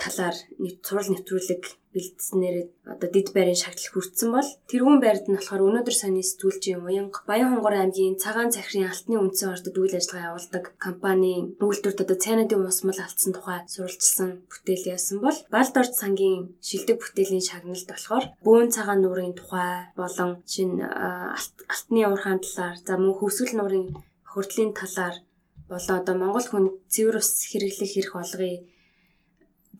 талаар 0.00 0.36
сурал 0.84 1.08
нэвтрүүлэг 1.12 1.62
бэлдснээр 1.96 2.56
одоо 2.92 3.08
дид 3.08 3.32
байрын 3.32 3.56
шагнал 3.56 3.88
хүртсэн 3.88 4.28
бол 4.36 4.48
тэрүүн 4.68 4.98
байрд 5.00 5.24
нь 5.26 5.36
болохоор 5.36 5.66
өнөөдөр 5.68 5.96
саяны 5.96 6.20
сэтгүүлчийн 6.20 6.84
уянга 6.84 7.24
Баян 7.24 7.50
хонгор 7.56 7.74
аймгийн 7.80 8.20
цагаан 8.20 8.52
цахирын 8.52 8.92
алтны 8.92 9.16
үндсэн 9.16 9.52
ордод 9.56 9.76
үйл 9.80 9.96
ажиллагаа 9.96 10.28
явуулдаг 10.36 10.64
компани 10.76 11.32
үйлдвэрт 11.56 12.04
одоо 12.04 12.18
цайнадын 12.20 12.68
усмал 12.68 13.00
алдсан 13.00 13.32
тухай 13.32 13.60
суралцсан 13.72 14.30
бүтээл 14.50 14.84
яасан 14.94 15.18
бол 15.24 15.38
Балд 15.54 15.74
орд 15.80 15.94
сангийн 15.96 16.52
шилдэг 16.68 17.00
бүтээлийн 17.00 17.44
шагналд 17.48 17.88
болохоор 17.88 18.24
бөөн 18.44 18.68
цагаан 18.76 19.00
нуурын 19.00 19.32
тухай 19.32 19.88
болон 19.96 20.30
шин 20.52 20.70
алтны 21.72 22.00
уурхаан 22.04 22.40
талаар 22.44 22.76
за 22.86 22.92
мөн 23.00 23.16
хөвсгөл 23.16 23.56
нуурын 23.56 23.86
хөрдлийн 24.30 24.72
талаар 24.76 25.16
болоо 25.68 25.96
одоо 25.98 26.14
Монгол 26.20 26.46
хүн 26.48 26.66
цэвэр 26.92 27.16
ус 27.20 27.30
хэрэглэх 27.50 27.90
хэрэг 27.92 28.12
болгоё 28.14 28.56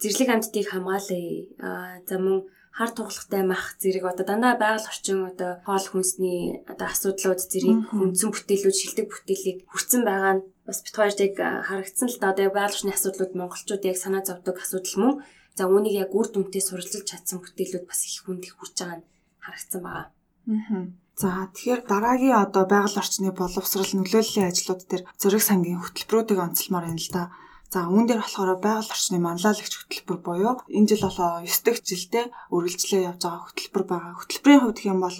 зэрлэг 0.00 0.28
амьтдыг 0.32 0.66
хамгаалъя. 0.70 1.46
Аа 1.60 2.00
за 2.08 2.16
мөн 2.18 2.38
хар 2.76 2.90
тугалахтай 2.92 3.42
мах 3.48 3.80
зэрэг 3.80 4.04
одоо 4.04 4.24
дандаа 4.28 4.54
байгаль 4.60 4.90
орчин 4.92 5.24
одоо 5.32 5.50
хоол 5.64 5.86
хүнсний 5.88 6.60
одоо 6.68 6.86
асуудлууд 6.92 7.40
зэрэг 7.40 7.88
хүнсэн 7.88 8.30
бүтээлүүд 8.32 8.76
шилдэг 8.76 9.06
бүтээлийг 9.08 9.58
хүртсэн 9.70 10.02
байгаа 10.04 10.34
нь 10.36 10.44
бас 10.68 10.78
бит 10.84 10.96
хоёрт 10.96 11.20
яг 11.24 11.36
харагдсан 11.40 12.08
л 12.12 12.20
да 12.20 12.36
одоо 12.36 12.52
байгаль 12.52 12.76
орчны 12.76 12.92
асуудлууд 12.92 13.32
монголчууд 13.32 13.82
яг 13.88 13.96
санаа 13.96 14.22
зовдөг 14.28 14.56
асуудал 14.60 14.96
мөн 15.00 15.14
за 15.56 15.62
үүнийг 15.72 15.96
яг 16.04 16.10
үр 16.12 16.28
дүнтэй 16.28 16.60
суралцж 16.60 17.00
чадсан 17.08 17.40
бүтээлүүд 17.40 17.84
бас 17.88 18.00
их 18.04 18.28
хүнд 18.28 18.44
их 18.44 18.54
хүрч 18.60 18.76
байгаа 18.76 18.98
нь 19.00 19.08
харагдсан 19.40 19.80
байгаа. 19.80 20.06
Аа. 20.52 20.84
За 21.16 21.48
тэгэхээр 21.56 21.80
дараагийн 21.88 22.36
одоо 22.44 22.64
байгаль 22.68 23.00
орчны 23.00 23.32
боловсрал 23.32 23.92
нөлөөллийн 23.96 24.52
ажлууд 24.52 24.82
дээр 24.84 25.02
зөриг 25.16 25.40
сангийн 25.40 25.80
хөтөлбөрүүдийг 25.80 26.40
онцлмоор 26.44 26.92
юм 26.92 27.00
л 27.00 27.08
да. 27.08 27.32
За 27.66 27.90
үүн 27.90 28.06
дээр 28.06 28.22
болохоор 28.22 28.62
байгаль 28.62 28.92
орчны 28.94 29.18
манлайлагч 29.18 29.74
хөтөлбөр 29.74 30.18
буюу 30.22 30.54
энэ 30.70 30.86
жил 30.86 31.02
болоо 31.10 31.42
9 31.42 31.66
дахь 31.66 31.82
жилдээ 31.82 32.24
үргэлжлээ 32.54 33.02
явж 33.10 33.20
байгаа 33.26 33.42
хөтөлбөр 33.50 33.84
байгаа. 33.90 34.14
Хөтөлбөрийн 34.22 34.62
хувьд 34.62 34.78
хэм 34.86 35.00
бол 35.02 35.18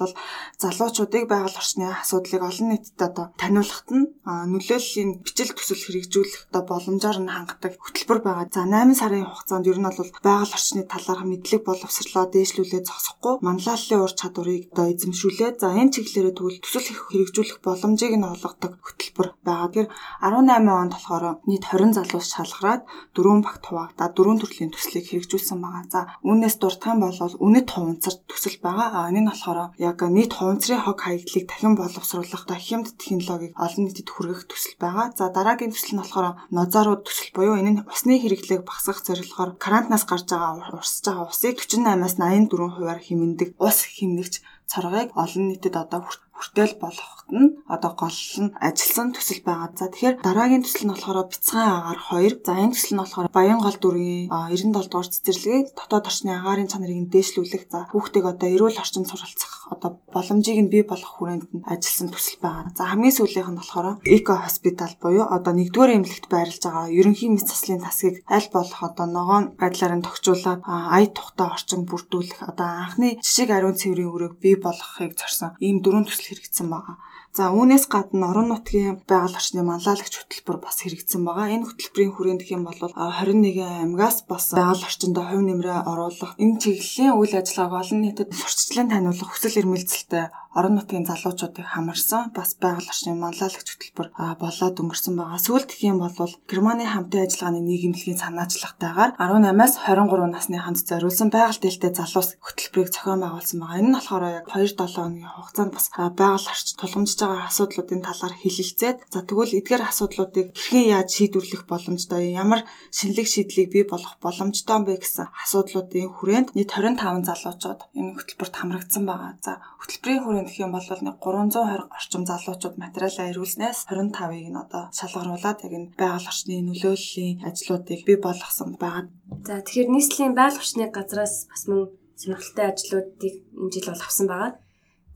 залуучуудыг 0.63 1.25
байгаль 1.27 1.59
орчны 1.59 1.85
асуудлыг 1.91 2.43
олон 2.47 2.69
нийтэд 2.71 3.03
одоо 3.03 3.27
таниулахад 3.35 3.91
нь 3.91 4.07
нөлөөллийн 4.23 5.11
бичил 5.27 5.51
төсөл 5.59 5.83
хэрэгжүүлэх 5.83 6.55
одоо 6.55 6.63
боломжоор 6.71 7.19
нь 7.19 7.35
хангадаг 7.35 7.73
хөтөлбөр 7.83 8.21
байгаа. 8.23 8.47
За 8.55 8.63
8 8.63 8.95
сарын 8.95 9.27
хугацаанд 9.27 9.67
ер 9.67 9.79
нь 9.83 9.89
бол 9.91 9.99
байгаль 10.23 10.55
орчны 10.55 10.83
талаарх 10.87 11.27
мэдлэг 11.27 11.63
боловсрлоо 11.67 12.25
дээшлүүлээ 12.31 12.83
зогсохгүй 12.87 13.35
манлайллын 13.43 14.05
ур 14.07 14.13
чадварыг 14.15 14.71
одоо 14.71 14.87
эзэмшүүлээ. 14.95 15.51
За 15.59 15.75
энэ 15.75 15.93
чиглэлээр 15.99 16.31
тэгвэл 16.31 16.63
төсөл 16.63 16.89
хэрэгжүүлэх 17.11 17.59
боломжийг 17.67 18.15
нь 18.15 18.31
олгодог 18.31 18.73
хөтөлбөр 18.87 19.29
байгаа. 19.43 19.69
Тэгэхээр 19.75 19.89
18 20.23 20.71
онд 20.71 20.93
болохоор 20.95 21.25
нийт 21.51 21.65
20 21.67 21.99
залуус 21.99 22.36
шалгараад 22.37 22.83
дөрвөн 23.17 23.41
багт 23.41 23.65
хуваагдаад 23.65 24.13
дөрвөн 24.13 24.41
төрлийн 24.45 24.73
төслийг 24.73 25.09
хэрэгжүүлсэн 25.09 25.59
байгаа. 25.65 25.85
За 25.89 26.01
үүнээс 26.29 26.57
дурдах 26.61 26.93
юм 26.93 27.01
бол 27.01 27.17
үнэт 27.17 27.69
хуванцар 27.73 28.15
төсөл 28.29 28.59
байгаа. 28.61 28.89
А 28.93 29.09
энэ 29.09 29.25
нь 29.25 29.31
болохоор 29.33 29.73
яг 29.81 29.99
нийт 30.05 30.33
хуванцрын 30.37 30.85
хог 30.85 30.99
хаягдлыг 31.01 31.45
дахин 31.49 31.75
боловсруулах 31.81 32.45
хямд 32.67 32.89
технологиг 33.01 33.53
олон 33.57 33.83
нийтэд 33.89 34.09
хүргэх 34.13 34.45
төсөл 34.51 34.77
байгаа. 34.83 35.07
За 35.19 35.33
дараагийн 35.33 35.73
төсөл 35.73 35.97
нь 35.97 36.03
болохоор 36.03 36.29
нозаарууд 36.53 37.03
төсөл 37.09 37.31
буюу 37.33 37.57
энэ 37.57 37.73
нь 37.73 37.83
усны 37.89 38.15
хэрэглээг 38.21 38.63
багасгах 38.69 39.01
зорилгоор 39.07 39.51
карантинаас 39.57 40.05
гарч 40.05 40.27
байгаа 40.29 40.77
урсж 40.77 41.05
байгаа 41.07 41.31
усыг 41.33 41.57
48-аас 41.63 42.15
84 42.21 42.75
хувиар 42.75 43.01
хэмндэг 43.01 43.49
ус 43.67 43.79
хэмнэгч 43.97 44.35
цоргыг 44.71 45.09
олон 45.23 45.45
нийтэд 45.49 45.75
одоо 45.79 46.01
хүртэл 46.47 46.79
болгоход 46.79 47.29
нь 47.35 47.49
одоо 47.67 47.93
гол 47.99 48.21
нь 48.39 48.55
ажилласан 48.63 49.11
төсөл 49.11 49.43
байгаа. 49.43 49.75
За 49.75 49.91
тэгэхээр 49.91 50.23
дараагийн 50.23 50.63
төсөл 50.63 50.87
нь 50.87 50.93
болохоор 50.95 51.27
бяцхан 51.27 51.67
агаар 51.67 51.99
2. 52.07 52.47
За 52.47 52.55
энэ 52.55 52.75
төсөл 52.75 52.95
нь 52.95 53.03
болохоор 53.03 53.29
Баян 53.35 53.59
гол 53.59 53.79
дүргийн 53.83 54.31
97 54.31 54.71
дугаар 54.87 55.11
цэцэрлэгээ 55.11 55.63
дотоод 55.75 56.07
орчны 56.07 56.31
агаарын 56.39 56.71
чанарыг 56.71 56.99
нь 57.03 57.11
дээшлүүлэх 57.11 57.65
за 57.67 57.79
хүүхдийг 57.91 58.25
одоо 58.31 58.49
эрүүл 58.55 58.79
орчинд 58.79 59.11
суралцах 59.11 59.67
одоо 59.75 59.91
боломжийг 60.15 60.59
нь 60.63 60.73
бий 60.73 60.85
болгох 60.87 61.13
хүрээнд 61.19 61.51
нь 61.51 61.67
ажилласан 61.67 62.09
төсөл 62.15 62.39
байгаа. 62.39 62.71
За 62.79 62.83
хамгийн 62.87 63.17
сүүлийнх 63.19 63.51
нь 63.51 63.59
болохоор 63.59 63.99
эко 64.07 64.35
хоспитал 64.39 64.95
буюу 65.03 65.27
одоо 65.27 65.53
нэгдүгээр 65.59 65.95
эмнэлэгт 65.99 66.31
байрлаж 66.31 66.63
байгаа 66.63 66.95
ерөнхий 66.95 67.31
мэс 67.31 67.45
заслын 67.51 67.83
тасгийг 67.83 68.23
аль 68.31 68.49
болох 68.55 68.81
одоо 68.89 69.07
ногоон 69.11 69.45
байдлаар 69.59 69.99
нь 69.99 70.07
тогтжуулаад 70.07 70.61
ая 70.63 71.07
тухтай 71.11 71.47
орчин 71.51 71.83
бүрдүүлэх 71.91 72.41
одоо 72.51 72.67
анхны 72.87 73.19
жишг 73.27 73.51
ариун 73.51 73.75
цэврийн 73.75 74.15
үрийг 74.15 74.35
бий 74.39 74.55
болгохыг 74.55 75.19
зорьсон 75.19 75.59
ийм 75.59 75.83
дөрвөн 75.83 76.07
төсөл 76.07 76.36
хэрэгжсэн 76.37 76.69
байгаа. 76.69 76.97
За 77.37 77.53
үүнээс 77.53 77.85
гадна 77.89 78.33
орон 78.33 78.49
нутгийн 78.53 79.01
байгаль 79.09 79.37
орчны 79.37 79.61
манлайлагч 79.65 80.15
хөтөлбөр 80.17 80.59
бас 80.61 80.77
хэрэгжсэн 80.85 81.21
байгаа. 81.25 81.53
Энэ 81.57 81.67
хөтөлбөрийн 81.69 82.13
хүрээнд 82.15 82.41
гэх 82.45 82.57
юм 82.57 82.65
бол 82.69 82.81
21 82.81 83.61
аймагаас 83.61 84.25
бас 84.29 84.53
байгаль 84.53 84.87
орчинд 84.89 85.17
хувь 85.17 85.45
нэмрээ 85.45 85.79
оруулах 85.85 86.33
энэ 86.41 86.61
чиглэлийн 86.63 87.17
үйл 87.17 87.35
ажиллагааг 87.37 87.81
олон 87.81 88.01
нийтэд 88.05 88.31
сурталчлан 88.33 88.89
таниулах 88.89 89.31
хүсэл 89.33 89.61
эрмэлзэлтэй 89.61 90.25
орон 90.59 90.75
нутгийн 90.81 91.05
залуучуудыг 91.05 91.67
хамарсан 91.69 92.33
бас 92.33 92.57
байгаль 92.57 92.89
орчны 92.89 93.13
манлайлагч 93.15 93.69
хөтөлбөр 93.69 94.09
болоод 94.41 94.81
өнгөрсөн 94.81 95.15
байгаа. 95.17 95.41
Сүүлд 95.47 95.69
гэх 95.71 95.85
юм 95.93 96.01
бол 96.01 96.33
Германы 96.51 96.85
хамтын 96.89 97.29
ажиллагааны 97.29 97.61
нийгэмлэгийн 97.61 98.23
санаачлагтайгаар 98.25 99.21
18-аас 99.21 99.75
23 99.85 100.33
насны 100.33 100.57
ханд 100.57 100.81
зориулсан 100.81 101.29
байгаль 101.29 101.61
дэлтэй 101.61 101.93
залуус 101.93 102.41
хөтөлбөрийг 102.41 102.91
зохион 102.93 103.21
байгуулсан 103.21 103.59
байгаа. 103.61 103.81
Энэ 103.81 103.91
нь 103.93 103.97
болохоор 103.97 104.25
яг 104.41 104.47
2-7 104.49 105.07
хоногийн 105.17 105.33
хугацаанд 105.37 105.73
бас 105.77 105.87
байгаль 105.93 106.51
орч 106.53 106.67
тулгамжиж 106.81 107.19
байгаа 107.21 107.47
асуудлуудын 107.49 108.03
талаар 108.03 108.35
хэлэлцээд 108.41 108.99
за 109.13 109.21
тэгвэл 109.29 109.57
эдгээр 109.61 109.83
асуудлуудыг 109.87 110.47
хэрхэн 110.57 110.85
яаж 110.97 111.09
шийдвэрлэх 111.17 111.63
боломжтой 111.71 112.23
ямар 112.33 112.61
шинэлэг 112.97 113.29
шийдлийг 113.29 113.69
бий 113.73 113.85
болгох 113.85 114.17
боломжтой 114.25 114.79
бэ 114.85 114.95
гэсэн 115.01 115.27
асуудлуудын 115.45 116.13
хүрээнд 116.17 116.49
нийт 116.57 116.71
25 116.75 117.29
залуучууд 117.29 117.81
энэ 117.99 118.15
хөтөлбөрт 118.19 118.55
хамрагдсан 118.57 119.05
байгаа. 119.07 119.33
За 119.45 119.53
хөтөлбөрийн 119.81 120.25
хүрээнд 120.25 120.46
гэх 120.47 120.63
юм 120.65 120.73
бол 120.73 120.87
нэг 120.87 121.17
320 121.19 121.91
орчим 121.91 122.23
залуучууд 122.27 122.77
материалаа 122.81 123.31
ирүүлснээс 123.31 123.79
25-ыг 123.91 124.47
нь 124.49 124.63
одоо 124.65 124.85
шалгаруулад 124.97 125.59
яг 125.67 125.73
энэ 125.77 125.93
байгаль 126.01 126.31
орчны 126.31 126.55
нөлөөллийн 126.65 127.43
ажлуудыг 127.49 128.01
бий 128.09 128.19
болгосон 128.23 128.79
байгаа. 128.81 129.11
За 129.47 129.61
тэгэхээр 129.61 129.93
нийслэлийн 129.93 130.35
байгаль 130.39 130.61
орчны 130.63 130.85
газраас 130.89 131.35
бас 131.51 131.63
мөн 131.69 131.91
сонирхолтой 132.17 132.67
ажлуудыг 132.73 133.35
энэ 133.61 133.73
жил 133.75 133.91
бол 133.93 134.07
авсан 134.07 134.27
байгаа. 134.31 134.53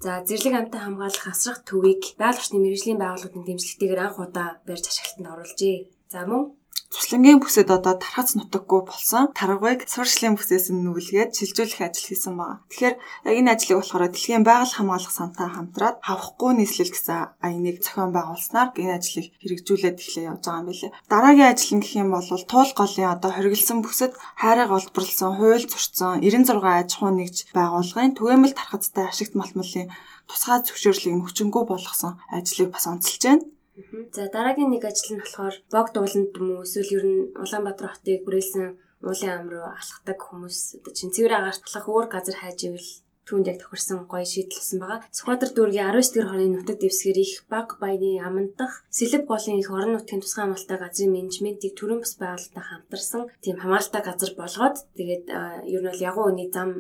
За 0.05 0.13
зэрлэг 0.25 0.55
амьтан 0.57 0.81
хамгаалах 0.85 1.27
асрах 1.29 1.59
төвийг 1.69 2.03
байгаль 2.21 2.41
орчны 2.41 2.59
мэрэгжлийн 2.61 3.01
байгууллагын 3.01 3.47
дэмжлэгтэйгээр 3.47 4.05
анх 4.05 4.19
удаа 4.21 4.49
барьж 4.67 4.85
ашиглалтанд 4.89 5.33
оруулжээ. 5.33 5.77
За 6.13 6.25
мөн 6.29 6.43
Туслангийн 6.91 7.39
бүсэд 7.39 7.71
одоо 7.71 7.95
тархац 8.03 8.35
нутаггүй 8.35 8.81
болсон 8.91 9.25
таргыг 9.39 9.87
суурьшлийн 9.87 10.35
бүсээс 10.35 10.75
нь 10.75 10.83
нүүлгээд 10.83 11.31
шилжүүлэх 11.39 11.87
ажил 11.87 12.07
хийсэн 12.11 12.35
байна. 12.35 12.67
Тэгэхээр 12.67 12.95
яг 13.31 13.35
энэ 13.39 13.53
ажлыг 13.55 13.79
болохоор 13.79 14.11
дэлхийн 14.11 14.43
байгаль 14.43 14.75
хамгаалах 14.75 15.15
сантай 15.15 15.49
хамтраад 15.55 15.97
хавхгүй 16.03 16.51
нийслэл 16.59 16.91
гэсэн 16.91 17.19
аяныг 17.47 17.77
зохион 17.79 18.11
байгуулснаар 18.11 18.69
энэ 18.75 18.97
ажлыг 18.99 19.27
хэрэгжүүлээд 19.39 20.01
эхлэе 20.03 20.29
явж 20.35 20.43
байгаа 20.43 20.61
юм 20.63 20.67
билээ. 20.67 20.93
Дараагийн 21.07 21.51
ажил 21.55 21.73
нь 21.79 21.83
гэх 21.87 21.95
юм 22.03 22.11
бол 22.11 22.27
туул 22.51 22.73
голын 22.75 23.15
одоо 23.15 23.31
хоригдсан 23.39 23.79
бүсэд 23.87 24.13
хайрыг 24.43 24.71
олборлсон, 24.75 25.31
хууль 25.39 25.71
зөрчсөн 25.71 26.27
96 26.27 26.59
аж 26.59 26.91
ахуй 26.99 27.13
нэгж 27.15 27.37
байгууллагын 27.55 28.19
түгээмэл 28.19 28.59
тархацтай 28.59 29.07
ашигт 29.07 29.39
малтмалын 29.39 29.95
тусгай 30.27 30.59
зөвшөөрлийг 30.67 31.15
нөхчөнгөө 31.23 31.65
болгосон 31.71 32.19
ажлыг 32.35 32.69
бас 32.75 32.85
онцолж 32.91 33.23
байна. 33.23 33.47
За 34.17 34.23
дараагийн 34.35 34.71
нэг 34.71 34.85
ажил 34.85 35.15
нь 35.15 35.23
болохоор 35.23 35.57
бог 35.75 35.87
дууланд 35.95 36.31
юм 36.37 36.49
уу 36.59 36.67
эсвэл 36.67 36.95
ер 36.99 37.05
нь 37.07 37.31
Улаанбаатар 37.43 37.89
хотыг 37.91 38.21
бүрэлсэн 38.27 38.67
уулын 39.07 39.33
ам 39.37 39.47
руу 39.53 39.67
алхдаг 39.71 40.19
хүмүүс 40.21 40.59
одоо 40.79 40.93
чин 40.99 41.11
цэвэр 41.15 41.39
агаартлах 41.39 41.87
өөр 41.89 42.07
газар 42.11 42.37
хайж 42.41 42.59
ивэл 42.69 42.91
түүнд 43.31 43.47
яг 43.47 43.59
тохирсон 43.63 44.11
гоё 44.11 44.27
шийдэлсэн 44.27 44.79
байгаа. 44.83 45.07
Сүхбаатар 45.15 45.51
дүүргийн 45.55 45.87
19 45.95 46.15
дэх 46.19 46.27
хорын 46.27 46.53
нутаг 46.59 46.77
дэвсгэр 46.83 47.19
их 47.23 47.35
баг 47.47 47.69
баяны 47.79 48.19
амандах 48.27 48.83
сэлэв 48.91 49.23
голын 49.31 49.63
их 49.63 49.71
орон 49.71 49.93
нутгийн 49.95 50.23
тусгай 50.23 50.43
хамгаалалтай 50.45 50.79
газрын 50.83 51.15
менежментийг 51.15 51.75
төрийн 51.79 52.03
бас 52.03 52.15
байгуулалтаа 52.19 52.65
хамтарсан 52.67 53.23
тийм 53.45 53.57
хамгаалалтай 53.63 54.03
газар 54.03 54.33
болгоод 54.35 54.77
тэгээд 54.99 55.25
ер 55.75 55.81
нь 55.81 55.89
бол 55.89 56.07
ягуун 56.11 56.29
үний 56.35 56.49
зам 56.51 56.71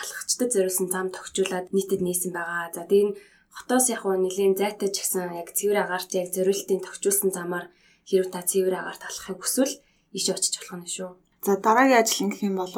алхачдад 0.00 0.50
зориулсан 0.52 0.88
зам 0.92 1.06
тогтжуулаад 1.16 1.72
нийтэд 1.72 2.04
нээсэн 2.04 2.30
байгаа. 2.36 2.68
За 2.76 2.84
тэгээд 2.84 3.16
хотоос 3.58 3.86
яг 3.94 4.02
уу 4.04 4.16
нэлийн 4.20 4.54
зайтай 4.60 4.90
ч 4.92 5.00
гэсэн 5.00 5.32
яг 5.40 5.48
цэвэр 5.56 5.78
агаарт 5.84 6.10
яг 6.20 6.28
зориултын 6.36 6.84
тохижуулсан 6.84 7.30
замаар 7.32 7.66
хэрэг 8.08 8.28
та 8.32 8.40
цэвэр 8.50 8.74
агаарт 8.78 9.02
алхахыг 9.08 9.40
хүсвэл 9.40 9.74
иш 10.16 10.26
очиж 10.28 10.54
болох 10.60 10.76
нь 10.84 10.92
шүү. 10.94 11.10
За 11.46 11.52
дараагийн 11.66 12.00
ажил 12.02 12.28
гэх 12.28 12.42
юм 12.48 12.56
бол 12.60 12.74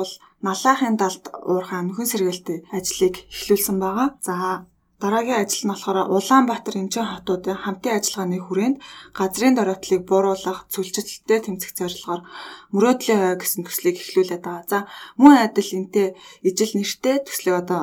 малаахын 0.47 0.97
далд 1.02 1.25
уурхай 1.50 1.82
нөхөн 1.82 2.11
сэргээлтийн 2.11 2.62
ажлыг 2.78 3.14
эхлүүлсэн 3.35 3.76
байгаа. 3.82 4.08
За 4.26 4.35
дараагийн 5.02 5.42
ажил 5.42 5.64
нь 5.66 5.73
болохоор 5.73 5.99
Улаанбаатар 6.16 6.76
эмчийн 6.78 7.08
хотуудын 7.11 7.58
хамтын 7.62 7.97
ажиллагааны 7.99 8.38
хүрээнд 8.42 8.76
газрын 9.18 9.54
дороотлыг 9.56 10.02
бууруулах 10.06 10.58
зүйлчлэлтэй 10.73 11.38
тэмцэх 11.42 11.73
зорилгоор 11.78 12.23
мөрөөдлийн 12.75 13.20
ой 13.26 13.37
гэсэн 13.40 13.62
төслийг 13.66 13.97
эхлүүлээд 13.99 14.42
байгаа. 14.47 14.66
За 14.70 14.78
мөн 15.23 15.35
адил 15.47 15.70
энтэй 15.78 16.08
ижил 16.49 16.73
нэртэй 16.76 17.16
төслийг 17.26 17.56
одоо 17.62 17.82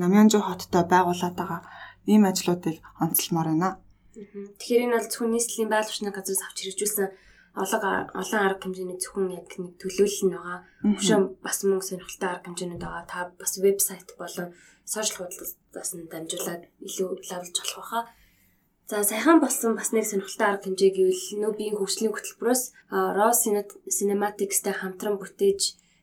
Намянжуу 0.00 0.42
хоттой 0.44 0.84
байгуулад 0.92 1.34
байгаа 1.38 1.60
ийм 2.06 2.22
ажлуудыг 2.24 2.76
онцлмоор 3.00 3.48
байна. 3.50 3.70
Тэгэхээр 4.14 4.84
энэ 4.84 4.94
бол 4.96 5.08
зөвхөн 5.08 5.32
нийслэлийн 5.32 5.70
байгаль 5.70 5.90
орчны 5.90 6.10
газраас 6.12 6.42
авч 6.44 6.56
хэрэгжүүлсэн 6.60 7.08
олон 7.62 7.82
олон 8.20 8.40
арга 8.46 8.62
хэмжээний 8.62 8.98
зөвхөн 9.00 9.34
яг 9.34 9.50
нэг 9.58 9.74
төлөөлөл 9.82 10.22
нь 10.26 10.34
байгаа. 10.34 10.58
Хөшөө 10.96 11.20
бас 11.44 11.58
мөнгө 11.66 11.86
сонирхолтой 11.88 12.28
арга 12.30 12.46
хэмжээнүүд 12.46 12.82
байгаа. 12.82 13.04
Та 13.10 13.18
бас 13.40 13.52
вебсайт 13.58 14.08
болон 14.18 14.48
сошиал 14.86 15.26
хуудасаас 15.26 15.90
нь 15.98 16.10
дамжуулаад 16.10 16.62
илүү 16.86 17.08
лавлж 17.30 17.54
болох 17.58 17.78
байхаа. 17.78 18.04
За 18.90 19.02
сайхан 19.06 19.38
болсон 19.42 19.72
бас 19.78 19.90
нэг 19.94 20.06
сонирхолтой 20.06 20.46
арга 20.50 20.66
хэмжээ 20.66 20.90
гэвэл 20.94 21.24
нөө 21.42 21.52
биеийн 21.58 21.78
хөгжлийн 21.78 22.14
хөтөлбөрөөс 22.14 22.62
Raw 23.18 23.32
Cinematics-тэй 23.96 24.74
хамтран 24.74 25.16
бүтээж 25.18 25.60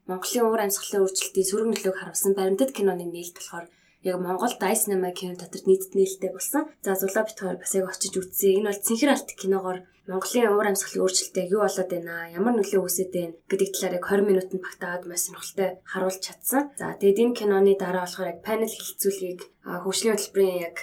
Монголын 0.08 0.48
уур 0.48 0.62
амьсгалын 0.64 1.04
өөрчлөлтийн 1.04 1.48
сөрөг 1.48 1.68
нөлөөг 1.68 1.98
харуулсан 2.00 2.32
баримтат 2.36 2.72
киноны 2.72 3.04
нээлт 3.12 3.36
болохоор 3.36 3.68
яг 4.04 4.18
Монгол 4.20 4.54
Dice 4.60 4.86
Cinema 4.86 5.12
кино 5.12 5.36
дотор 5.38 5.62
нийтэд 5.66 5.96
нээлттэй 5.96 6.32
болсон. 6.34 6.70
За 6.86 6.96
зулаа 6.96 7.24
бит 7.26 7.40
хоёр 7.40 7.58
бас 7.58 7.74
яг 7.74 7.90
очиж 7.90 8.14
үзье. 8.18 8.58
Энэ 8.58 8.70
бол 8.70 8.86
цэнхэр 8.86 9.14
алт 9.14 9.30
киногоор 9.34 9.80
Монголын 10.08 10.48
уур 10.56 10.68
амьсгалын 10.72 11.04
өөрчлөлтөд 11.04 11.52
юу 11.52 11.68
болоод 11.68 11.92
байна, 11.92 12.32
ямар 12.32 12.56
нөлөө 12.56 12.80
үүсээд 12.80 13.12
байна 13.12 13.36
гэдэг 13.52 13.70
талаар 13.76 13.98
яг 14.00 14.06
20 14.08 14.24
минутанд 14.24 14.64
багтаад 14.64 15.04
маш 15.04 15.22
сонирхолтой 15.28 15.70
харуулж 15.84 16.24
чадсан. 16.24 16.64
За 16.80 16.96
тэгээд 16.96 17.22
энэ 17.28 17.36
киноны 17.36 17.76
дараа 17.76 18.08
болохоор 18.08 18.32
яг 18.32 18.40
панел 18.40 18.72
хэлэлцүүлгийг 18.72 19.40
хөгжлийн 19.68 20.16
хөтөлбөрийн 20.16 20.64
яг 20.64 20.78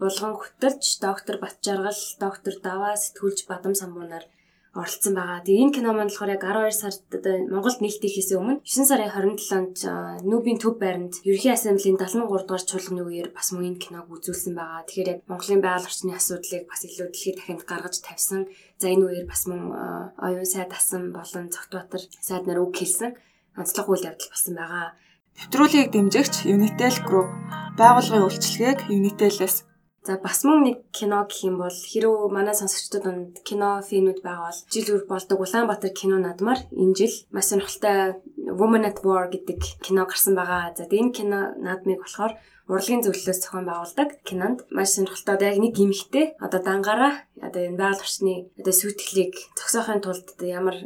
булган 0.00 0.34
хөтөлж 0.40 0.84
доктор 1.04 1.36
Батжаргал, 1.44 2.00
доктор 2.24 2.54
Даваа 2.64 2.96
сэтгүүлч 2.96 3.44
Бадам 3.44 3.76
самбуунаар 3.76 4.24
оролцсон 4.72 5.12
байгаа. 5.12 5.44
Тэгээ 5.44 5.64
энэ 5.68 5.76
кино 5.76 5.92
маань 5.92 6.08
болохоор 6.08 6.32
яг 6.32 6.44
12 6.48 6.72
сард 6.72 7.04
Монголд 7.52 7.78
нээлттэй 7.84 8.08
хийсэн 8.08 8.40
өмнө 8.40 8.64
9 8.64 8.88
сарын 8.88 9.12
27-нд 9.12 9.78
Нүбийн 10.24 10.56
төв 10.56 10.80
байранд 10.80 11.20
Ерхий 11.28 11.52
ассамблийн 11.52 12.00
73 12.00 12.48
дугаар 12.48 12.64
чуулганы 12.64 13.04
үеэр 13.04 13.28
бас 13.36 13.52
мөн 13.52 13.76
энэ 13.76 13.82
киног 13.84 14.08
үзүүлсэн 14.08 14.56
байгаа. 14.56 14.88
Тэгэхээр 14.88 15.12
яг 15.12 15.20
Монголын 15.28 15.60
байгаль 15.60 15.88
орчны 15.88 16.16
асуудлыг 16.16 16.64
бас 16.72 16.80
илүү 16.88 17.08
дэлхийд 17.12 17.36
дахинд 17.36 17.62
гаргаж 17.68 17.96
тавьсан. 18.00 18.48
За 18.80 18.88
энэ 18.88 19.04
үеэр 19.12 19.26
бас 19.28 19.44
мөн 19.44 19.62
оюун 20.16 20.48
сайд 20.48 20.72
асан 20.72 21.12
болон 21.12 21.52
Цогтбаатар 21.52 22.02
сайд 22.24 22.48
нар 22.48 22.64
үг 22.64 22.72
хэлсэн 22.80 23.12
онцлог 23.60 23.86
үйл 23.92 24.08
явдал 24.08 24.32
болсон 24.32 24.56
байгаа. 24.56 24.96
Нэвтрүүлгийг 25.36 25.88
дэмжигч 25.92 26.34
Unitel 26.48 26.96
Group 27.04 27.28
байгууллагын 27.76 28.24
үйлчлэгийг 28.24 28.88
Unitel-ээс 28.88 29.56
За 30.02 30.18
бас 30.18 30.42
мөн 30.42 30.66
нэг 30.66 30.76
кино 30.90 31.22
гэх 31.30 31.46
юм 31.46 31.62
бол 31.62 31.70
хэрвээ 31.70 32.26
манай 32.34 32.58
сонсогчдод 32.58 33.02
донд 33.06 33.38
кино 33.46 33.78
финүүд 33.86 34.18
байгаа 34.26 34.50
бол 34.50 34.60
жил 34.66 34.86
үр 34.98 35.02
болдог 35.06 35.38
Улаанбаатар 35.38 35.94
кино 35.94 36.18
надмаар 36.18 36.58
энэ 36.74 36.96
жил 36.98 37.14
маш 37.30 37.54
сонирхолтой 37.54 38.18
Woman 38.42 38.84
at 38.90 39.04
War 39.06 39.30
гэдэг 39.30 39.60
кино 39.84 40.06
гарсан 40.06 40.34
байгаа. 40.34 40.74
За 40.74 40.84
энэ 40.90 41.14
кино 41.14 41.54
наадмыг 41.62 42.02
болохоор 42.02 42.34
урлагийн 42.70 43.02
зөвлөлөөс 43.02 43.40
зохион 43.42 43.66
байгуулдаг 43.66 44.22
кинонд 44.26 44.58
маш 44.70 44.94
сонирхолтой 44.94 45.34
одоо 45.34 45.48
яг 45.50 45.58
нэг 45.58 45.74
гимхтэй 45.74 46.26
одоо 46.38 46.60
дангаараа 46.62 47.14
одоо 47.42 47.62
энэ 47.68 47.78
байгаль 47.78 48.02
орчны 48.02 48.34
одоо 48.58 48.74
сүйтгэлийг 48.74 49.34
зогсоохын 49.58 50.02
тулд 50.02 50.26
ямар 50.42 50.76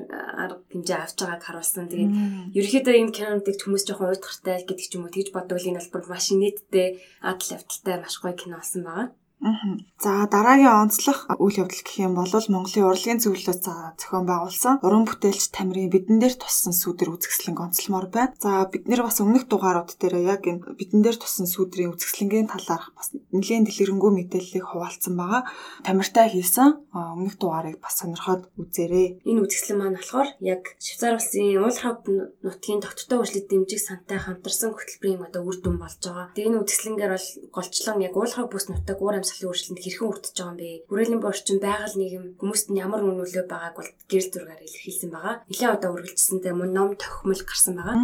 арга 0.42 0.64
хэмжээ 0.72 0.98
авч 1.04 1.18
байгааг 1.20 1.44
харуулсан. 1.44 1.88
Тэгээд 1.88 2.12
ерөөхдөө 2.56 2.94
энэ 2.96 3.14
киноныг 3.16 3.46
хүмүүс 3.60 3.84
жоохон 3.84 4.12
уйтгартай 4.12 4.64
гэдэг 4.64 4.88
ч 4.88 4.92
юм 4.96 5.04
уу 5.04 5.12
тэгж 5.12 5.28
бодвол 5.32 5.68
энэ 5.68 5.80
албар 5.80 6.04
маш 6.08 6.26
нийтдээ 6.32 6.88
адал 7.24 7.54
явдалтай 7.56 7.96
маш 8.00 8.14
гоё 8.20 8.34
кино 8.36 8.56
болсон 8.56 8.82
байгаа. 8.84 9.08
За 9.40 10.24
дараагийн 10.32 10.72
онцлог 10.72 11.28
үйл 11.36 11.60
явдал 11.60 11.84
гэх 11.84 12.00
юм 12.00 12.16
бол 12.16 12.32
Монголын 12.32 12.88
урлагийн 12.88 13.20
зөвлөлөөс 13.20 13.60
зохион 14.00 14.24
байгуулсан 14.24 14.80
уран 14.80 15.04
бүтээлч 15.04 15.52
Тамирын 15.52 15.92
бидэн 15.92 16.16
дээр 16.24 16.40
туссан 16.40 16.72
сүдэр 16.72 17.12
үзэсгэлэнг 17.12 17.60
онцлмоор 17.60 18.08
байна. 18.08 18.32
За 18.40 18.64
бид 18.64 18.88
нэр 18.88 19.04
бас 19.04 19.20
өмнөх 19.20 19.44
дугаарууд 19.44 19.92
дээр 20.00 20.24
яг 20.24 20.48
энэ 20.48 20.64
бидэн 20.80 21.04
дээр 21.04 21.20
туссан 21.20 21.44
сүдрийн 21.44 21.92
үзэсгэлэнгийн 21.92 22.48
талаарх 22.48 22.96
бас 22.96 23.12
нэлээд 23.12 23.68
дэлгэрэнгүй 23.68 24.10
мэдээллийг 24.16 24.64
хуваалцсан 24.72 25.14
байгаа. 25.20 25.42
Тамиртай 25.84 26.32
хийсэн 26.32 26.88
өмнөх 26.96 27.36
дугаарыг 27.36 27.76
бас 27.84 28.00
сонирхоод 28.00 28.48
үзээрэй. 28.56 29.20
Энэ 29.20 29.44
үзэсгэлэн 29.44 29.78
маань 29.80 30.00
болохоор 30.00 30.28
яг 30.40 30.80
Швейцар 30.80 31.20
улсын 31.20 31.60
уулхав 31.60 32.00
нутгийн 32.40 32.80
доктортой 32.80 33.20
хөгжлөд 33.20 33.48
дэмжих 33.52 33.84
сантай 33.84 34.16
хамтарсан 34.16 34.72
хөтөлбөрийн 34.72 35.28
одоо 35.28 35.44
үр 35.44 35.56
дүн 35.60 35.76
болж 35.76 36.00
байгаа. 36.00 36.32
Тэгээ 36.32 36.48
энэ 36.56 36.60
үзэсгэлэнгээр 36.64 37.12
бол 37.12 37.28
голчлон 37.52 37.98
яг 38.00 38.14
уулхав 38.16 38.46
бүс 38.48 38.68
нутаг 38.72 38.98
уур 39.00 39.25
амьсгалын 39.26 39.50
өөрчлөлтөнд 39.50 39.82
хэрхэн 39.82 40.06
өртөж 40.06 40.34
байгаа 40.38 40.54
юм 40.54 40.58
бэ? 40.62 40.70
Хүрээлэн 40.86 41.22
борчин 41.26 41.58
байгаль 41.58 41.98
нийгэм 41.98 42.24
хүмүүст 42.38 42.66
нь 42.70 42.78
ямар 42.78 43.02
нөлөө 43.02 43.44
байгааг 43.50 43.74
бол 43.74 43.90
гэрэл 44.06 44.30
зургаар 44.30 44.62
илэрхийлсэн 44.62 45.10
байгаа. 45.10 45.34
Нилээ 45.50 45.70
одоо 45.74 45.90
үргэлжсэнтэй 45.98 46.54
мөн 46.54 46.70
ном 46.70 46.90
тохимол 46.94 47.42
гарсан 47.42 47.74
байгаа. 47.74 47.96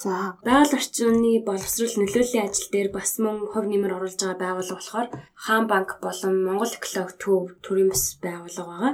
За 0.00 0.12
байгаль 0.40 0.76
орчны 0.80 1.32
боловсрол 1.44 1.94
нөлөөллийн 2.00 2.46
ажил 2.48 2.68
дээр 2.72 2.88
бас 2.96 3.10
мөн 3.20 3.36
хувь 3.52 3.68
нэмэр 3.68 3.96
оруулж 4.00 4.16
байгаа 4.16 4.40
байгууллага 4.40 4.78
болохоор 4.80 5.08
Хаан 5.44 5.64
банк 5.68 5.90
болон 6.00 6.34
Монгол 6.48 6.72
эколог 6.72 7.10
төв 7.20 7.42
төрийн 7.60 7.92
бас 7.92 8.16
байгууллага 8.24 8.72
байгаа. 8.72 8.92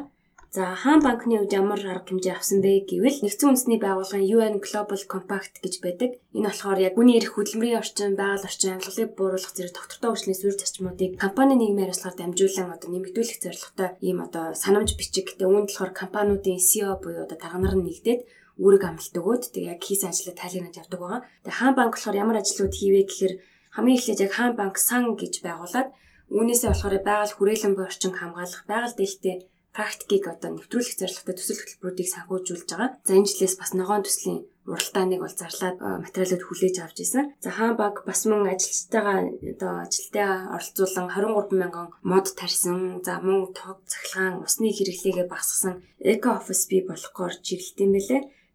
За 0.57 0.73
хаан 0.73 1.05
банкны 1.05 1.37
үед 1.37 1.53
ямар 1.53 1.85
арга 1.85 2.09
хэмжээ 2.09 2.33
авсан 2.33 2.65
бэ 2.65 2.89
гэвэл 2.89 3.21
нэгдсэн 3.21 3.49
үндэсний 3.53 3.77
байгууллагын 3.77 4.25
UN 4.25 4.55
Global 4.65 4.97
Compact 5.05 5.61
гэж 5.61 5.75
байдаг. 5.85 6.11
Энэ 6.33 6.49
болохоор 6.49 6.81
яг 6.81 6.95
үний 6.97 7.21
эрх 7.21 7.37
хөдөлмөрийн 7.37 7.85
орчин, 7.85 8.17
байгаль 8.17 8.49
орчин, 8.49 8.81
амьдлалыг 8.81 9.13
бууруулах 9.21 9.53
зэрэг 9.53 9.77
тогтвортой 9.77 10.11
хүчний 10.17 10.33
суурь 10.33 10.57
зарчмуудыг 10.57 11.21
компани 11.21 11.61
нийгмийн 11.61 11.93
харилцаагаар 11.93 12.17
дамжуулан 12.17 12.73
одоо 12.73 12.89
нэмэгдүүлэх 12.89 13.37
зорилготой 13.45 13.89
ийм 14.01 14.19
одоо 14.25 14.45
санамж 14.57 14.97
бичиг. 14.97 15.37
Тэгээ 15.37 15.45
үүнд 15.45 15.69
болохоор 15.69 15.93
компаниудын 15.93 16.57
CEO 16.57 16.97
буюу 17.05 17.29
одоо 17.29 17.37
дарга 17.37 17.61
нар 17.61 17.77
нь 17.77 17.85
нэгдээд 17.93 18.21
үүрэг 18.57 18.83
амлалт 18.89 19.13
өгөөд 19.13 19.43
тэгээ 19.53 19.73
яг 19.77 19.81
хийсэн 19.85 20.09
ажлаа 20.09 20.41
тайлгнаж 20.41 20.77
авдаг 20.81 21.01
байгаа. 21.05 21.21
Тэгээ 21.45 21.59
хаан 21.61 21.75
банк 21.77 21.93
болохоор 22.01 22.17
ямар 22.17 22.41
ажлууд 22.41 22.73
хийвэ 22.73 23.05
гэхээр 23.05 23.35
хамгийн 23.77 23.99
эхлээд 24.01 24.25
яг 24.25 24.33
хаан 24.33 24.57
банк 24.57 24.81
сан 24.81 25.21
гэж 25.21 25.45
байгуулад 25.45 25.93
үүнээсээ 26.33 26.73
болохоор 26.73 26.97
байгаль 27.05 27.35
хүрээлэн 27.37 27.73
буй 27.77 27.85
орчин 27.85 28.17
хамгаалах, 28.17 28.65
байгаль 28.65 28.97
дэлхтэй 28.97 29.37
практикийг 29.77 30.25
одоо 30.33 30.51
нэвтрүүлэх 30.57 30.97
зорилготой 30.97 31.37
төсөл 31.37 31.61
хөтөлбөрүүдийг 31.61 32.09
санхүүжүүлж 32.09 32.69
байгаа. 32.73 32.91
За 33.05 33.13
энэ 33.13 33.29
жилээс 33.29 33.55
бас 33.61 33.71
ногоон 33.77 34.03
төслийн 34.09 34.41
уралдааныг 34.67 35.21
бол 35.23 35.37
зарлаад 35.37 35.79
материалууд 35.79 36.43
хүлээж 36.43 36.77
авч 36.83 36.99
ирсэн. 37.05 37.25
За 37.45 37.51
хаан 37.55 37.77
баг 37.79 38.03
бас 38.09 38.27
мөн 38.27 38.51
ажилчтайгаа 38.51 39.19
одоо 39.53 39.73
ажилтаа 39.87 40.33
оролцуулан 40.57 41.07
23 41.13 41.61
мянган 41.61 41.89
мод 42.03 42.27
тарьсан. 42.35 43.05
За 43.07 43.23
мөн 43.23 43.55
тог 43.55 43.79
цахилгаан 43.87 44.43
усны 44.43 44.73
хэрэглээгээ 44.75 45.31
багасгасан 45.31 45.85
эко 46.03 46.29
офис 46.41 46.67
бий 46.71 46.83
болохоор 46.83 47.35
чиглэлт 47.47 47.79
юм 47.85 47.93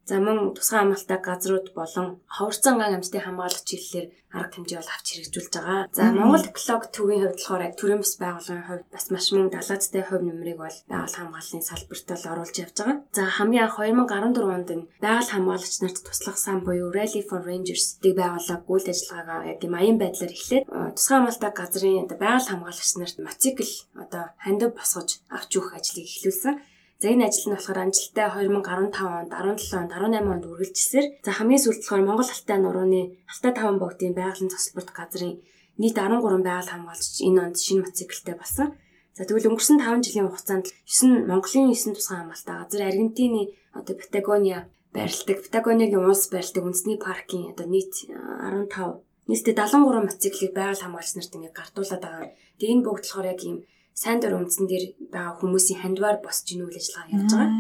байлээ. 0.02 0.10
За 0.10 0.20
мөн 0.20 0.54
тусгай 0.56 0.82
амралтай 0.82 1.20
газрууд 1.22 1.74
болон 1.74 2.20
ховорцсон 2.28 2.78
ган 2.78 2.96
амьтдын 2.96 3.22
хамгаалах 3.22 3.64
чиглэлээр 3.64 4.08
арга 4.32 4.56
хэмжээ 4.56 4.80
бол 4.80 4.94
авч 4.96 5.08
хэрэгжүүлж 5.12 5.54
байгаа. 5.54 5.82
За 5.92 6.04
Монгол 6.16 6.46
эколог 6.48 6.84
төвийн 6.96 7.22
хувьд 7.22 7.36
болохоор 7.36 7.64
төрийн 7.76 8.02
бас 8.02 8.16
байгууллагын 8.16 8.68
хувьд 8.68 8.88
бас 8.92 9.06
маш 9.12 9.28
мөн 9.32 9.52
далаацтай 9.52 10.04
хувь 10.08 10.24
нэмрийг 10.24 10.58
бол 10.58 10.78
байгаль 10.88 11.18
хамгааллын 11.20 11.68
салбарт 11.68 12.08
л 12.16 12.30
оруулж 12.32 12.56
явж 12.64 12.76
байгаа. 12.80 12.98
За 13.12 13.24
хамгийн 13.28 13.66
анх 13.68 13.78
2014 13.80 14.56
онд 14.56 14.70
энэ 14.72 14.88
байгаль 15.04 15.32
хамгаалагч 15.36 15.76
нарт 15.84 16.00
туслах 16.00 16.38
сан 16.40 16.64
буюу 16.64 16.96
Rally 16.96 17.22
for 17.28 17.44
Rangers-ийг 17.44 18.16
байгууллага 18.16 18.64
үйл 18.72 18.88
ажиллагаагаа 18.88 19.52
яг 19.52 19.60
юм 19.68 19.76
аян 19.76 19.98
байдлаар 20.00 20.32
эхлээд 20.32 20.66
тусгай 20.96 21.18
амралтай 21.20 21.52
газрын 21.52 22.08
байгаль 22.08 22.50
хамгаалагч 22.52 22.92
нарт 22.96 23.18
мотоцикл 23.20 23.74
одоо 24.00 24.24
хандив 24.40 24.72
босгож 24.80 25.20
авч 25.28 25.52
өгөх 25.60 25.76
ажлыг 25.76 26.08
эхлүүлсэн. 26.08 26.56
За 27.02 27.10
энэ 27.10 27.26
ажил 27.34 27.50
нь 27.50 27.58
болохоор 27.58 27.80
амжилттай 27.82 28.30
2015 28.30 28.94
онд, 29.02 29.34
17 29.34 29.74
онд, 29.74 29.90
18 29.90 30.22
онд 30.22 30.46
үргэлжилсээр 30.46 31.06
за 31.26 31.32
хамгийн 31.34 31.64
сүүлд 31.66 31.82
болохоор 31.82 32.06
Монгол 32.06 32.30
Алтай 32.30 32.58
нурууны 32.62 33.02
Алтай 33.26 33.52
таван 33.58 33.82
богдын 33.82 34.14
байгалийн 34.14 34.54
тусалбарт 34.54 34.94
газрын 34.94 35.42
нийт 35.82 35.98
13 35.98 36.22
байгаль 36.22 36.70
хамгаалагч 36.70 37.16
энэ 37.26 37.42
онд 37.42 37.58
шинэ 37.58 37.82
мотоциклтэй 37.82 38.38
болсон. 38.38 38.78
За 39.18 39.26
тэгвэл 39.26 39.50
өнгөрсөн 39.50 39.82
5 39.82 40.06
жилийн 40.06 40.30
хугацаанд 40.30 40.70
9 40.86 41.26
Монголын 41.26 41.74
9 41.74 41.98
тусгай 41.98 42.18
хамгаалалтаа 42.22 42.56
газар 42.70 42.82
Аргентины 42.86 43.44
одоо 43.74 43.96
Патагониа 43.98 44.60
байрладаг 44.94 45.38
Патагониагийн 45.42 46.06
уус 46.06 46.30
байрладаг 46.30 46.64
үндэсний 46.70 47.02
паркийн 47.02 47.50
одоо 47.50 47.66
нийт 47.66 47.94
15 48.06 49.02
нийтдээ 49.26 49.58
73 49.58 50.06
мотоциклийг 50.06 50.54
байгаль 50.54 50.84
хамгаалагч 50.86 51.14
нарт 51.18 51.34
ингээд 51.34 51.58
гартуулад 51.58 52.02
байгаа. 52.06 52.30
Тэгээ 52.62 52.74
энэ 52.78 52.86
бүгд 52.86 53.04
болохоор 53.10 53.32
яг 53.34 53.42
ийм 53.42 53.58
сайн 53.94 54.20
дур 54.20 54.40
үндсэн 54.40 54.66
дээр 54.68 54.86
байгаа 55.14 55.36
хүмүүсийн 55.40 55.82
хандвар 55.84 56.18
босч 56.24 56.52
ийн 56.52 56.66
үйл 56.66 56.80
ажиллагаа 56.80 57.12
явуулж 57.12 57.34
байгаа. 57.36 57.52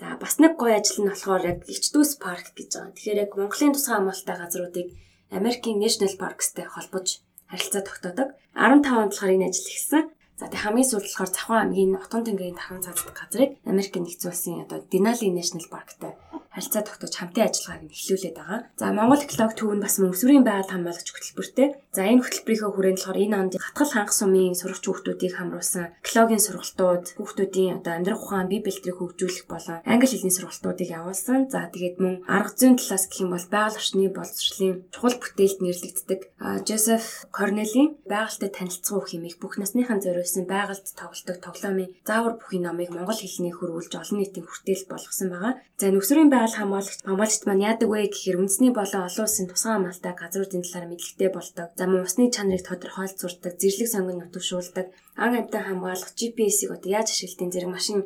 За 0.00 0.06
бас 0.18 0.34
нэг 0.38 0.52
гоё 0.56 0.74
ажил 0.78 0.98
нь 1.04 1.10
болохоор 1.10 1.42
яг 1.44 1.58
Ичдүүс 1.66 2.12
парк 2.22 2.54
гэж 2.54 2.70
байгаа. 2.74 2.94
Тэгэхээр 2.94 3.22
яг 3.24 3.30
Монголын 3.34 3.74
тусгай 3.74 3.94
хамгаалалттай 3.98 4.36
газруудыг 4.38 4.88
Америкийн 5.30 5.78
National 5.82 6.14
Parks-тэй 6.16 6.66
холбож 6.70 7.20
харилцаа 7.50 7.82
тогтоодог. 7.84 8.28
15 8.56 8.88
онд 8.88 9.12
болохоор 9.12 9.34
энэ 9.34 9.48
ажил 9.50 9.68
ихсэн. 9.68 10.04
За 10.38 10.46
тэг 10.46 10.62
хамгийн 10.62 10.86
сүүлд 10.86 11.06
болохоор 11.10 11.34
Цахуун 11.34 11.60
аймгийн 11.66 11.98
Утган 11.98 12.22
тэнгэрийн 12.22 12.54
тархан 12.54 12.86
цааздаг 12.86 13.16
газрыг 13.18 13.50
Америк 13.66 13.94
нэгдсэн 13.98 14.30
улсын 14.30 14.62
одоо 14.64 14.78
Denali 14.86 15.28
National 15.34 15.66
Park-тай 15.66 16.14
харилцаа 16.58 16.82
тогтоож 16.82 17.14
хамтын 17.14 17.46
ажиллагааг 17.46 17.82
нь 17.86 17.94
эхлүүлээд 17.94 18.34
байгаа. 18.34 18.60
За 18.74 18.90
Монгол 18.90 19.22
эколог 19.22 19.54
төв 19.54 19.70
нь 19.70 19.84
бас 19.84 19.96
мөнсвэрийн 20.02 20.42
байгаль 20.42 20.72
хамгаалагч 20.74 21.08
хөтөлбөртэй. 21.14 21.68
За 21.94 22.02
энэ 22.02 22.22
хөтөлбөрийнхөө 22.26 22.70
хүрээнд 22.74 22.98
болохоор 22.98 23.22
энэ 23.22 23.38
онд 23.38 23.52
хатгал 23.62 23.92
ханх 23.94 24.12
сумын 24.12 24.58
сурагч 24.58 24.84
хүүхдүүдийг 24.86 25.34
хамруулсан 25.38 25.86
экологийн 26.02 26.42
сургалтууд, 26.42 27.04
хүүхдүүдийн 27.14 27.78
одоо 27.78 27.92
амьдрах 27.94 28.22
ухаан, 28.26 28.50
бие 28.50 28.62
бэлтрийг 28.66 28.98
хөгжүүлэх 28.98 29.46
болон 29.46 29.78
англи 29.86 30.10
хэлний 30.10 30.34
сургалтуудыг 30.34 30.88
явуулсан. 30.90 31.40
За 31.52 31.70
тэгээд 31.70 31.96
мөн 32.02 32.14
арга 32.26 32.54
зүйн 32.58 32.74
талаас 32.78 33.04
гэх 33.06 33.22
юм 33.22 33.30
бол 33.34 33.46
байгаль 33.46 33.78
орчны 33.78 34.10
боловсролын 34.10 34.74
чухал 34.90 35.16
бүтээлд 35.18 35.58
нэрлэгддэг. 35.62 36.20
Жозеф 36.66 37.04
Корнелийн 37.30 37.98
байгальтай 38.06 38.50
танилцах 38.50 38.98
үг 38.98 39.06
хэмээх 39.14 39.36
бүх 39.38 39.58
насныхан 39.60 40.02
зориулсан 40.02 40.44
байгальд 40.46 40.86
тоглолтог 40.96 41.38
тоглоомын 41.38 41.92
заавар 42.08 42.34
бүхий 42.38 42.60
номыг 42.62 42.90
монгол 42.94 43.18
хэлний 43.18 43.52
хөрвүүлж 43.52 43.92
олон 43.94 44.18
нийтийн 44.22 44.46
хүртээл 44.46 44.86
болгосон 44.88 45.28
байгаа. 45.34 45.54
За 45.78 45.92
нөхцөрийн 45.92 46.30
байгаль 46.32 46.47
хамгаалагч 46.56 47.00
хамгаалагчд 47.04 47.44
маань 47.44 47.66
яадаг 47.68 47.88
вэ 47.90 48.08
гэхээр 48.08 48.40
үндэсний 48.40 48.72
болон 48.72 49.06
олон 49.08 49.24
улсын 49.26 49.46
тусгай 49.48 49.72
хамгаалалтаа 49.74 50.14
газруудын 50.16 50.64
талаар 50.64 50.86
мэдлэгтэй 50.88 51.30
болдог. 51.34 51.68
За 51.78 51.84
мөн 51.84 52.06
усны 52.06 52.24
чанарыг 52.32 52.64
тодорхойлцуурдаг, 52.64 53.54
зэрлэг 53.60 53.88
сонгон 53.90 54.18
нутагшуулдаг, 54.22 54.86
ан 55.16 55.32
амьтан 55.36 55.64
хамгаалах 55.66 56.12
GPS-ийг 56.18 56.70
одоо 56.72 56.90
яаж 56.96 57.08
ашиглалтын 57.12 57.52
зэрэг 57.52 57.70
машин 57.74 57.98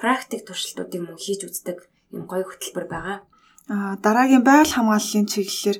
практик 0.00 0.40
туршилтуудыг 0.44 1.00
мөн 1.04 1.16
хийж 1.16 1.40
үздэг 1.48 1.78
юм 2.12 2.24
гоё 2.30 2.44
хөтөлбөр 2.46 2.86
байгаа. 2.90 3.18
Аа 3.72 3.94
дараагийн 4.04 4.44
байгаль 4.46 4.74
хамгааллын 4.74 5.26
чиглэлээр 5.32 5.78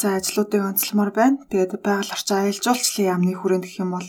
цаа 0.00 0.16
ажлуудыг 0.16 0.62
онцлмоор 0.70 1.10
байна. 1.12 1.42
Тэгээд 1.50 1.72
байгаль 1.84 2.14
орчин 2.14 2.36
аялал 2.38 2.64
жуулчлалын 2.64 3.10
яамны 3.12 3.32
хүрээнд 3.36 3.64
гэх 3.66 3.82
юм 3.84 3.90
бол 3.92 4.08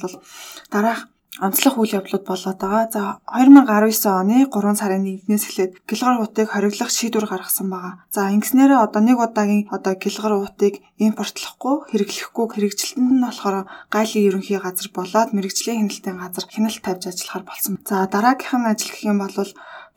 дараах 0.72 1.02
онцлог 1.38 1.78
үйл 1.78 2.02
явдлууд 2.02 2.26
болоод 2.26 2.58
байгаа. 2.58 2.90
За 2.90 3.02
2019 3.30 4.10
оны 4.10 4.50
3 4.50 4.82
сарын 4.82 5.06
1-ээс 5.06 5.44
эхлээд 5.46 5.72
гэлгар 5.86 6.18
уутыг 6.26 6.48
хориглох 6.50 6.90
шийдвэр 6.90 7.30
гаргасан 7.30 7.70
байгаа. 7.70 7.94
За 8.10 8.34
ингэснээрээ 8.34 8.82
одоо 8.82 9.02
нэг 9.06 9.22
удаагийн 9.22 9.70
одоо 9.70 9.94
гэлгар 9.94 10.34
уутыг 10.42 10.82
импортлохгүй, 10.98 11.76
хэрэглэхгүй 11.94 12.46
хэрэгжилтэнд 12.50 13.12
нь 13.14 13.24
болохоор 13.24 13.70
гайлын 13.94 14.28
ерөнхий 14.28 14.60
газар 14.60 14.90
болоод 14.90 15.30
мэрэгжлийн 15.32 15.86
хяналтын 15.86 16.18
газар 16.18 16.46
хяналт 16.50 16.82
тавьж 16.82 17.04
ажиллахаар 17.08 17.46
болсон. 17.46 17.74
За 17.86 18.10
дараагийнх 18.10 18.58
нь 18.60 18.70
ажил 18.74 18.92
гэх 18.92 19.06
юм 19.06 19.22
бол 19.22 19.38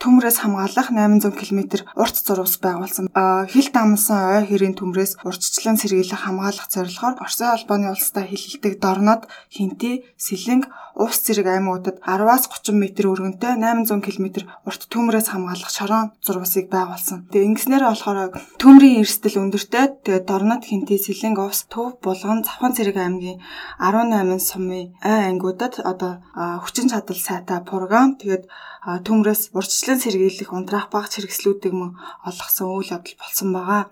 төмрөөс 0.03 0.43
хамгаалах 0.43 0.91
800 0.91 1.38
км 1.38 1.87
урт 1.95 2.17
зурвас 2.27 2.59
байгуулсан. 2.59 3.07
Хил 3.47 3.69
дамсан 3.71 4.19
ой 4.35 4.43
хэрийн 4.51 4.75
төмрөөс 4.75 5.23
урьдчилан 5.23 5.79
сэргийлэх 5.79 6.27
хамгаалах 6.27 6.67
зорилгоор 6.67 7.23
Оросын 7.23 7.55
албаны 7.55 7.95
улстай 7.95 8.27
хилэлдэг 8.27 8.83
дорнод 8.83 9.31
Хинти, 9.47 10.03
Сэлэнг, 10.19 10.67
Уус 10.93 11.25
зэрэг 11.25 11.49
аймагуудад 11.49 12.05
10-аас 12.05 12.53
30 12.53 12.77
м 12.77 12.85
өргөнтэй 12.85 13.57
800 13.57 14.05
км 14.05 14.45
урт 14.69 14.83
төмрөөс 14.93 15.33
хамгаалах 15.33 15.71
шорон 15.73 16.12
зурвасыг 16.21 16.69
байгуулсан. 16.69 17.33
Тэгээ 17.33 17.49
ингэснээр 17.49 17.85
болохоор 17.88 18.37
төмрийн 18.61 19.01
эрсдэл 19.01 19.41
өндөртэй. 19.41 20.05
Тэгээ 20.05 20.29
дорнод 20.29 20.69
Хинти, 20.69 21.01
Сэлэнг, 21.01 21.41
Уус, 21.41 21.65
Төв, 21.73 21.97
Булган, 22.05 22.45
Завхан 22.45 22.77
зэрэг 22.77 23.01
аймгийн 23.01 23.41
18 23.81 24.37
сумын 24.37 24.93
ой 25.01 25.21
ангиудад 25.33 25.81
одоо 25.81 26.21
хүчин 26.61 26.93
чадал 26.93 27.17
сайтай 27.17 27.65
програм 27.65 28.21
тэгээд 28.21 28.45
төмрөөс 28.83 29.55
урьдчилан 29.55 29.92
сэргийлэх 30.01 30.51
унтраах 30.55 30.89
багц 30.95 31.19
хэрэгслүүдийг 31.19 31.75
мөн 31.77 31.91
олгосон 32.29 32.69
үйл 32.73 32.93
явдал 32.97 33.17
болсон 33.21 33.49
байгаа. 33.53 33.83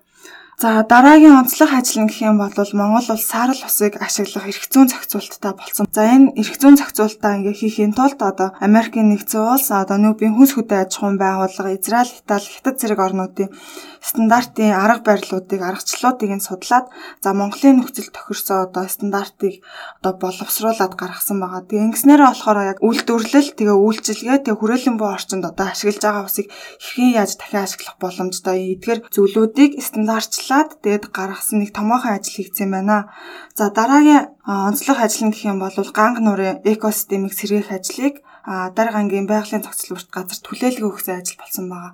За 0.60 0.84
дараагийн 0.84 1.40
онцлог 1.40 1.72
ажил 1.72 2.04
нь 2.04 2.08
гэх 2.12 2.20
юм 2.20 2.36
бол 2.36 2.52
Монгол 2.52 3.08
улс 3.16 3.24
саарл 3.32 3.64
усыг 3.64 3.96
ашиглах 3.96 4.44
эрх 4.44 4.68
зүйн 4.68 4.92
зохицуулттай 4.92 5.52
болсон. 5.56 5.88
За 5.88 6.04
энэ 6.04 6.36
эрх 6.36 6.60
зүйн 6.60 6.76
зохицуултаа 6.76 7.40
ингээ 7.40 7.56
хийхийн 7.56 7.96
тулд 7.96 8.20
одоо 8.20 8.52
Америкийн 8.60 9.08
нэгдсэн 9.08 9.40
улс 9.40 9.72
одоо 9.72 9.96
нүүбийн 9.96 10.36
хүнс 10.36 10.52
хөдөө 10.60 10.78
аж 10.84 10.92
ахуйн 11.00 11.16
байгууллага, 11.16 11.72
Израиль, 11.80 12.12
Итали, 12.12 12.44
Хятад 12.44 12.76
зэрэг 12.76 13.00
орнуудын 13.00 13.48
стандартын 14.04 14.76
арга 14.76 15.00
барилуудыг, 15.08 15.60
аргачлалуудыг 15.64 16.28
нь 16.28 16.44
судлаад 16.44 16.92
за 17.24 17.32
Монголын 17.32 17.80
нөхцөл 17.80 18.12
тохирсон 18.12 18.68
одоо 18.68 18.84
стандартыг 18.84 19.64
одоо 20.04 20.12
боловсруулад 20.20 20.92
гаргасан 21.00 21.40
байгаа. 21.40 21.64
Тэгээ 21.64 21.88
ингэснээр 21.88 22.20
болохоор 22.20 22.76
яг 22.76 22.78
үйлдвэрлэл, 22.84 23.56
тэгээ 23.56 23.76
үйлчилгээ, 23.80 24.38
тэгээ 24.44 24.60
хүрээлэн 24.60 24.96
буй 25.00 25.08
орчинд 25.08 25.44
одоо 25.48 25.72
ашиглаж 25.72 26.00
байгаа 26.04 26.24
усыг 26.28 26.52
хэрхэн 26.80 27.16
яаж 27.16 27.32
дахин 27.36 27.64
ашиглах 27.64 27.96
боломжтой 28.00 28.58
эдгээр 28.76 29.00
зүйлүүдийг 29.12 29.72
стандартчлал 29.84 30.49
судлаад 30.50 30.82
тэгээд 30.82 31.14
гаргасан 31.14 31.62
нэг 31.62 31.70
томоохон 31.70 32.18
ажил 32.18 32.42
хийгдсэн 32.42 32.74
байна. 32.74 33.14
За 33.54 33.70
дараагийн 33.70 34.34
онцлог 34.42 34.98
ажил 34.98 35.30
нь 35.30 35.32
гэх 35.32 35.46
юм 35.46 35.62
бол 35.62 35.70
ганг 35.94 36.18
нуурын 36.18 36.58
экосистемийг 36.66 37.38
сэргээх 37.38 37.70
ажлыг 37.70 38.14
а 38.42 38.74
дарга 38.74 38.98
ангийн 38.98 39.30
байгалийн 39.30 39.62
зохицол 39.62 39.94
бүрт 39.94 40.10
газар 40.10 40.40
түлээлгээ 40.42 40.90
өгсөн 40.90 41.22
ажил 41.22 41.38
болсон 41.38 41.70
байгаа. 41.70 41.92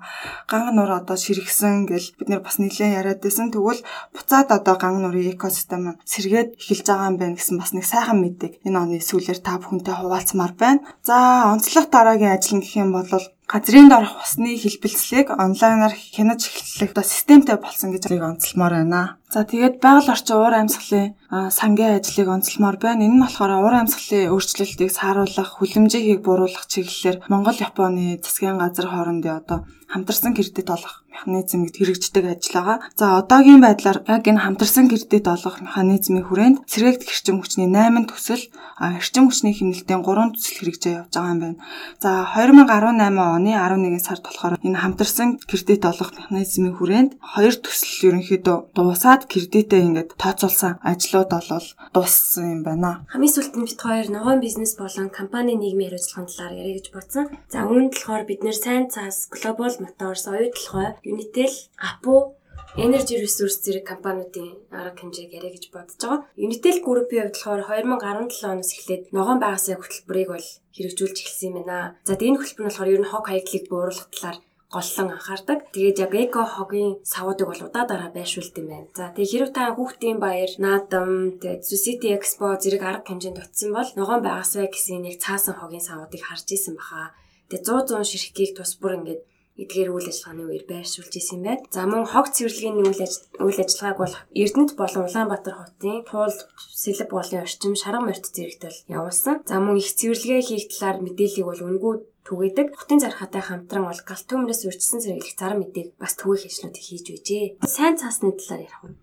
Ганг 0.49 0.67
нуур 0.73 0.91
одоо 0.97 1.17
ширхсэн 1.21 1.85
гэл 1.85 2.17
бид 2.17 2.29
нэр 2.33 2.41
бас 2.41 2.57
нэлээд 2.57 2.97
яриад 2.97 3.21
байсан. 3.21 3.53
Тэгвэл 3.53 3.85
буцаад 4.15 4.49
одоо 4.49 4.75
ганг 4.81 4.97
нуурын 5.05 5.37
экосистем 5.37 6.01
сэргээд 6.01 6.57
эхэлж 6.57 6.87
байгаа 6.87 7.09
юм 7.13 7.17
байна 7.21 7.37
гэсэн 7.37 7.61
бас 7.61 7.71
нэг 7.77 7.85
сайхан 7.85 8.17
мэддэг 8.23 8.51
энэ 8.65 8.79
оны 8.79 8.97
сүүлээр 9.05 9.39
та 9.43 9.61
бүхэнтэй 9.61 9.95
хуваалцмаар 10.01 10.53
байна. 10.57 10.81
За 11.05 11.45
онцлог 11.53 11.85
дараагийн 11.93 12.33
ажил 12.33 12.57
гэх 12.63 12.73
юм 12.81 12.89
бол 12.95 13.11
газрын 13.47 13.87
дорх 13.87 14.11
усны 14.19 14.59
хэлбэлцлийг 14.59 15.31
онлайнаар 15.31 15.95
хянаж 15.95 16.51
эхлэх 16.51 16.91
одоо 16.91 17.05
системтэй 17.07 17.55
болсон 17.55 17.95
гэж 17.95 18.11
онцлмоор 18.19 18.73
байна. 18.75 19.23
За 19.33 19.43
тэгээд 19.43 19.83
байгаль 19.83 20.13
орчин 20.15 20.39
уур 20.39 20.55
амьсгалын 20.55 21.07
сангийн 21.51 21.99
ажлыг 21.99 22.27
онцлмоор 22.31 22.77
байна. 22.79 23.03
Энэ 23.03 23.15
нь 23.19 23.23
болохоор 23.23 23.51
уур 23.59 23.75
амьсгалын 23.75 24.31
өөрчлөлтийг 24.31 24.91
сааруулах, 24.95 25.59
хүлэмжийг 25.59 26.23
бууруулах 26.23 26.63
чиглэлээр 26.71 27.27
Монгол 27.31 27.59
Японы 27.59 28.23
засгийн 28.23 28.55
газар 28.55 28.87
хоорондын 28.87 29.35
одоо 29.39 29.59
хамтарсан 29.87 30.35
кредит 30.35 30.69
олох 30.69 31.03
механизм 31.11 31.63
гэд 31.63 31.79
хэрэгждэг 31.79 32.25
ажил 32.27 32.53
байгаа. 32.59 32.77
За 32.99 33.17
одоогийн 33.23 33.63
байдлаар 33.63 34.03
яг 34.05 34.27
энэ 34.27 34.43
хамтарсан 34.43 34.91
кредит 34.91 35.27
олох 35.27 35.63
механизмын 35.63 36.27
хүрээнд 36.27 36.57
сэргээгт 36.67 37.07
эрчим 37.07 37.39
хүчний 37.39 37.71
8 37.71 38.05
төсөл, 38.11 38.43
эрчим 38.77 39.31
хүчний 39.31 39.55
хяналтын 39.55 40.03
3 40.03 40.35
төсөл 40.35 40.57
хэрэгжиж 40.59 40.93
явж 41.07 41.11
байгаа 41.15 41.31
юм 41.31 41.39
байна. 41.39 41.57
За 42.03 42.27
2018 42.35 43.15
оны 43.15 43.51
11 43.55 44.03
сард 44.03 44.23
болохоор 44.27 44.59
энэ 44.59 44.77
хамтарсан 44.83 45.39
кредит 45.47 45.83
олох 45.87 46.11
механизмын 46.19 46.75
хүрээнд 46.75 47.11
хоёр 47.17 47.55
төсөл 47.55 48.11
ерөнхийдөө 48.11 48.57
дуусаад 48.75 49.16
кредитээ 49.25 49.81
ингээд 49.87 50.09
тооцоолсон 50.21 50.77
ажлууд 50.85 51.29
болол 51.33 51.67
дууссан 51.95 52.45
юм 52.53 52.61
байна. 52.61 53.01
Хамгийн 53.09 53.33
сүүлд 53.33 53.55
нь 53.57 53.65
бит 53.65 53.81
хоёр 53.81 54.07
ногоон 54.13 54.39
бизнес 54.45 54.77
болон 54.77 55.09
компани 55.09 55.57
нийгмийн 55.57 55.89
хариуцлагын 55.89 56.29
талаар 56.29 56.53
яриа 56.61 56.77
гэж 56.77 56.87
бодсон. 56.93 57.25
За 57.49 57.65
үүнд 57.65 57.97
болохоор 57.97 58.23
бид 58.29 58.41
нэр 58.45 58.57
сайн 58.57 58.85
цаас 58.93 59.31
глобал 59.33 59.73
Motors, 59.81 60.29
оюутлогой, 60.29 60.99
Unitel, 61.01 61.53
Apo 61.81 62.37
Energy 62.77 63.17
Resource 63.17 63.57
зэрэг 63.65 63.89
компаниудын 63.89 64.53
арга 64.69 65.01
хэмжээг 65.01 65.33
яриа 65.33 65.49
гэж 65.49 65.73
бодож 65.73 65.97
байгаа. 65.97 66.29
Unitel 66.37 66.77
Group-ийн 66.85 67.33
хувьд 67.33 67.41
болохоор 67.41 67.61
2017 67.65 68.45
оноос 68.45 68.71
эхлээд 68.77 69.03
ногоон 69.17 69.39
багасын 69.41 69.81
хөтөлбөрийг 69.81 70.29
бол 70.29 70.47
хэрэгжүүлж 70.77 71.17
эхэлсэн 71.17 71.49
юм 71.49 71.65
байна. 71.65 71.97
За 72.05 72.13
энэ 72.13 72.37
хөтөлбөр 72.37 72.65
нь 72.65 72.69
болохоор 72.69 72.93
ер 72.93 73.01
нь 73.01 73.09
хог 73.09 73.25
хаягдлыг 73.25 73.65
бууруулах 73.65 74.07
талаар 74.13 74.37
голлон 74.73 75.07
анхаардаг. 75.15 75.59
Тэгээд 75.71 75.97
яг 76.05 76.13
эко 76.15 76.43
хогийн 76.43 76.99
савуудыг 77.03 77.47
бол 77.47 77.65
удаа 77.67 77.85
дараа 77.87 78.11
байршуулд 78.11 78.55
юм 78.59 78.67
байна. 78.67 78.87
За 78.97 79.13
тэгээд 79.15 79.31
хэрв 79.31 79.49
та 79.55 79.63
хүүхдийн 79.71 80.19
баяр, 80.19 80.51
наадам, 80.59 81.39
тэгээд 81.39 81.63
City 81.63 82.09
Expo 82.17 82.51
зэрэг 82.59 82.83
арга 82.83 83.07
хэмжээнд 83.07 83.39
очисон 83.39 83.71
бол 83.71 83.89
ногоон 83.95 84.21
багасаа 84.27 84.67
гэсэн 84.67 85.07
нэг 85.07 85.15
цаасан 85.23 85.55
хогийн 85.55 85.87
савуудыг 85.87 86.21
харж 86.25 86.47
исэн 86.51 86.75
баха. 86.75 87.15
Тэгээд 87.47 87.63
100 87.63 87.95
100 87.95 88.11
ширхгийг 88.11 88.51
тус 88.59 88.75
бүр 88.75 88.99
ингээд 88.99 89.21
эдгээр 89.57 89.89
үйл 89.89 90.09
ажиллагааны 90.11 90.43
үеэр 90.45 90.65
байршуулж 90.69 91.13
исэн 91.17 91.41
байд. 91.41 91.61
За 91.73 91.89
мөн 91.89 92.05
хог 92.05 92.29
цэвэрлэгийн 92.29 92.77
үйл 92.77 93.01
үйл 93.41 93.59
ажиллагааг 93.65 93.97
бол 93.97 94.15
Эрдэнэт 94.37 94.71
болон 94.77 95.03
Улаанбаатар 95.09 95.55
хотын 95.57 96.05
туул 96.05 96.35
сэлб 96.77 97.09
голын 97.09 97.41
орчим 97.41 97.73
шарга 97.73 98.05
морьт 98.05 98.25
зэрэгтэл 98.29 98.85
явуулсан. 98.85 99.41
За 99.49 99.57
мөн 99.57 99.81
их 99.81 99.89
цэвэрлэгээ 99.97 100.41
хийх 100.45 100.65
талаар 100.69 101.01
мэдээллийг 101.01 101.45
бол 101.49 101.61
үнгүй 101.65 101.93
түгээдэг. 102.27 102.75
Хотын 102.75 102.99
зархаатай 102.99 103.41
хамтран 103.41 103.87
бол 103.87 104.01
галт 104.03 104.27
төмрөөс 104.27 104.61
урьдчилан 104.67 105.01
сэргийлэх 105.01 105.39
зарим 105.39 105.59
мэдээг 105.63 105.87
бас 105.95 106.13
түгээх 106.19 106.51
ажлуудыг 106.51 106.83
хийж 106.83 107.05
байжээ. 107.07 107.45
Сайн 107.63 107.95
цаасны 107.95 108.35
талаар 108.35 108.67
ярих 108.67 108.83
уу? 108.83 108.95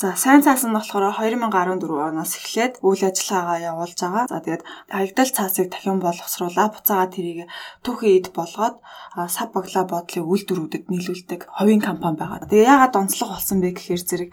За 0.00 0.16
сайн 0.16 0.40
цаас 0.40 0.64
нь 0.64 0.72
болохоор 0.72 1.12
2014 1.12 1.84
оноос 2.08 2.32
эхлээд 2.40 2.80
үйл 2.80 3.02
ажиллагаагаа 3.04 3.60
явуулж 3.70 3.98
байгаа. 4.00 4.24
За 4.32 4.40
тэгээд 4.40 4.62
хаягдал 4.88 5.30
цаасыг 5.36 5.66
дахин 5.68 6.00
боловсруулаад 6.00 6.72
буцаага 6.72 7.12
тэрийг 7.12 7.44
түүхий 7.84 8.16
эд 8.16 8.32
болгоод 8.32 8.80
сав 9.28 9.48
баглаа 9.52 9.84
бодлын 9.84 10.24
үйлдвэрүүдэд 10.30 10.84
нийлүүлдэг 10.88 11.40
хувийн 11.52 11.82
компани 11.84 12.16
байгаа. 12.16 12.48
Тэгээ 12.48 12.70
яагаад 12.72 12.96
онцлог 12.96 13.28
болсон 13.36 13.60
бэ 13.60 13.76
гэхээр 13.76 14.02
зэрэг 14.08 14.30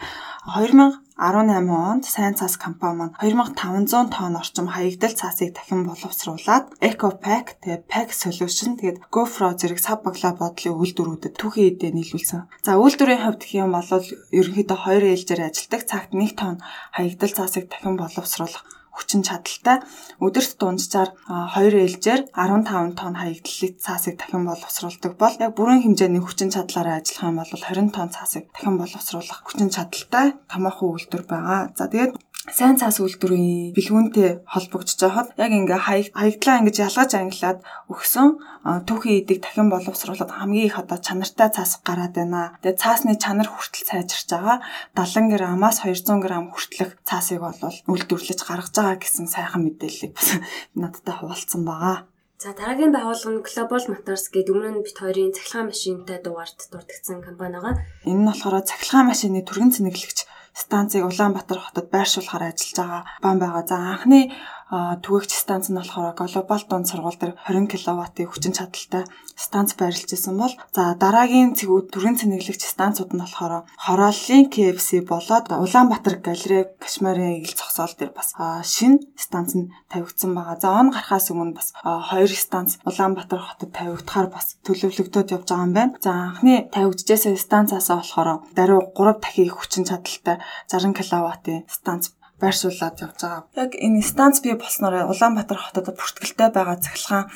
2000 0.48 1.04
18 1.18 1.70
онд 1.70 2.04
Сайн 2.10 2.34
цаас 2.34 2.58
компани 2.58 2.98
маань 2.98 3.14
2500 3.22 4.10
тонн 4.10 4.36
орчим 4.42 4.68
хаягдал 4.72 5.14
цаасыг 5.14 5.54
дахин 5.54 5.86
боловсруулад 5.86 6.74
EcoPack, 6.82 7.62
тэгээ 7.62 7.86
Pack 7.86 8.10
Solution, 8.18 8.74
тэгээд 8.82 8.98
GoPro 9.14 9.54
зэрэг 9.54 9.78
сав 9.78 10.02
баглаа 10.02 10.34
бодлын 10.34 10.74
үйлдвэрүүдэд 10.74 11.38
түүхий 11.38 11.70
эдээ 11.70 11.94
нийлүүлсэн. 11.94 12.66
За 12.66 12.82
үйлдвэрийн 12.82 13.22
хувьд 13.30 13.46
гэх 13.46 13.62
юм 13.62 13.78
бол 13.78 13.90
ерөнхийдөө 14.34 14.80
хоёр 14.82 15.04
ээлжээр 15.14 15.42
ажилладаг 15.54 15.82
цагт 15.86 16.12
1 16.18 16.34
тонн 16.34 16.58
хаягдал 16.98 17.34
цаасыг 17.38 17.70
дахин 17.70 17.94
боловсруулах 17.94 18.66
хүчин 18.94 19.22
чадалтай. 19.26 19.78
Өдөрт 20.22 20.54
дунджаар 20.62 21.10
2 21.28 21.84
ээлжээр 21.84 22.22
15 22.38 22.94
тонн 22.94 23.16
хаягдлалт 23.18 23.78
цаасыг 23.82 24.16
дахин 24.22 24.46
боловсруулдаг 24.46 25.14
бол 25.18 25.36
яг 25.42 25.52
бүрэн 25.58 25.82
хэмжээний 25.84 26.22
хүчин 26.22 26.54
чадлаараа 26.54 27.02
ажиллах 27.02 27.30
юм 27.30 27.38
бол 27.42 27.52
20 27.52 27.90
тонн 27.90 28.14
цаасыг 28.14 28.46
дахин 28.54 28.78
боловсруулах 28.78 29.40
хүчин 29.44 29.70
чадалтай 29.74 30.38
томоохон 30.46 30.94
үйлдвэр 30.94 31.24
байгаа. 31.26 31.74
За 31.74 31.90
тэгээд 31.90 32.14
сайн 32.44 32.76
цаас 32.76 33.00
үйлдвэрийн 33.00 33.72
бэлгүүнтэй 33.72 34.44
холбогдож 34.44 35.00
байхад 35.00 35.32
яг 35.40 35.52
ингээ 35.56 35.80
хаягдлаа 35.80 36.60
ингэж 36.60 36.78
ялгаж 36.84 37.12
ангилаад 37.16 37.60
өгсөн 37.88 38.36
түүхийн 38.84 39.24
эдийг 39.24 39.40
дахин 39.40 39.72
боловсруулад 39.72 40.28
хамгийн 40.28 40.68
их 40.68 40.76
одоо 40.76 41.00
чанартай 41.00 41.48
цаас 41.56 41.80
гараад 41.88 42.20
байна. 42.20 42.60
Тэгээ 42.60 42.82
цаасны 42.84 43.16
чанар 43.16 43.48
хүртэл 43.48 43.88
сайжирч 43.88 44.28
байгаа. 44.28 44.60
70 44.92 45.32
граммаас 45.32 45.88
200 45.88 46.20
г 46.20 46.28
хүртэлх 46.52 46.92
цаасыг 47.08 47.40
бол 47.40 47.56
үйлдвэрлэж 47.88 48.40
гаргаж 48.44 48.76
байгаа 48.76 49.00
гэсэн 49.00 49.32
сайхан 49.32 49.64
мэдээллийг 49.64 50.12
бас 50.12 50.36
надтай 50.76 51.16
хуваалцсан 51.16 51.64
байгаа. 51.64 52.12
За 52.44 52.52
дараагийн 52.52 52.92
байгууллага 52.92 53.40
нь 53.40 53.46
Global 53.48 53.84
Motors 53.88 54.28
гэдэг 54.28 54.52
өмнө 54.52 54.72
нь 54.76 54.84
бит 54.84 55.00
хоёрын 55.00 55.32
цахилгаан 55.32 55.72
машинтай 55.72 56.20
дугаард 56.20 56.60
дурдгдсан 56.76 57.24
компани 57.24 57.56
байгаа. 57.56 57.80
Энэ 58.04 58.20
нь 58.20 58.28
болохоор 58.28 58.68
цахилгаан 58.68 59.08
машины 59.08 59.48
түргэн 59.48 59.72
цэнэглэгч 59.72 60.28
станцыг 60.54 61.04
Улаанбаатар 61.06 61.60
хотод 61.60 61.88
байршуулахаар 61.90 62.54
ажиллаж 62.54 62.78
байгаа 62.78 63.02
бан 63.22 63.38
байгаа. 63.42 63.64
За 63.68 63.78
анхны 63.94 64.32
түгээгч 64.74 65.32
станц 65.38 65.70
нь 65.70 65.78
болохоор 65.78 66.18
глобал 66.18 66.64
дунд 66.66 66.90
сургууль 66.90 67.20
дээр 67.22 67.38
20 67.46 67.70
кВт-ийн 67.70 68.30
хүчин 68.30 68.54
чадалтай 68.58 69.06
станц 69.38 69.78
байрлаж 69.78 70.10
исэн 70.10 70.38
бол 70.42 70.54
за 70.74 70.98
дараагийн 70.98 71.54
цэгүүд 71.54 71.94
түрэн 71.94 72.18
цэнэглэгч 72.18 72.64
станцууд 72.74 73.14
нь 73.14 73.22
болохоор 73.22 73.70
хорооллын 73.86 74.50
KFC 74.50 75.06
болоод 75.06 75.46
Улаанбаатар 75.54 76.16
галерей 76.26 76.64
Кашмарын 76.82 77.46
ил 77.46 77.54
зогсоол 77.54 77.94
дээр 77.98 78.12
бас 78.18 78.34
шинэ 78.74 79.06
станц 79.14 79.54
нь 79.54 79.70
тавигдсан 79.94 80.34
байгаа. 80.34 80.58
За 80.58 80.70
он 80.74 80.90
гарахаас 80.90 81.30
өмнө 81.30 81.54
бас 81.54 81.70
хоёр 81.84 82.32
станц 82.34 82.82
Улаанбаатар 82.90 83.42
хотод 83.46 83.72
тавигдахаар 83.78 84.28
бас 84.34 84.58
төлөвлөгдөд 84.66 85.34
явж 85.38 85.48
байгаа 85.50 85.66
юм 85.70 85.74
байна. 85.78 85.94
За 86.02 86.12
анхны 86.34 86.70
тавигдчихсан 86.74 87.38
станцаас 87.38 87.90
болохоор 87.94 88.50
даруй 88.58 88.82
3 88.98 89.22
дахин 89.22 89.46
их 89.46 89.58
хүчин 89.58 89.86
чадалтай 89.86 90.42
60 90.70 90.98
кВт-ийн 90.98 91.66
станц 91.70 92.10
байршуулад 92.42 92.98
явж 93.06 93.20
байгаа. 93.22 93.44
Яг 93.56 93.72
энэ 93.78 94.02
станц 94.02 94.42
бий 94.44 94.56
болсноор 94.58 95.10
Улаанбаатар 95.12 95.60
хотод 95.62 95.94
бүртгэлтэй 95.98 96.50
байгаа 96.54 96.78
цахилгаан 96.82 97.30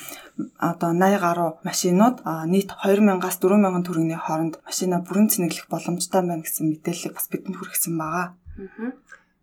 одоо 0.58 0.92
80 0.94 1.26
гаруй 1.26 1.50
машинууд 1.68 2.18
нийт 2.52 2.70
2000-аас 2.74 3.38
4000 3.42 3.86
төгрөгийн 3.86 4.22
хооронд 4.26 4.56
машина 4.68 5.02
бүрэн 5.06 5.28
цэнэглэх 5.32 5.68
боломжтой 5.70 6.22
байна 6.22 6.44
гэсэн 6.46 6.66
мэдээллийг 6.70 7.14
бас 7.16 7.28
бидэнд 7.32 7.58
хүргэсэн 7.58 7.94
байгаа. 7.98 8.26
Аа. 8.28 8.92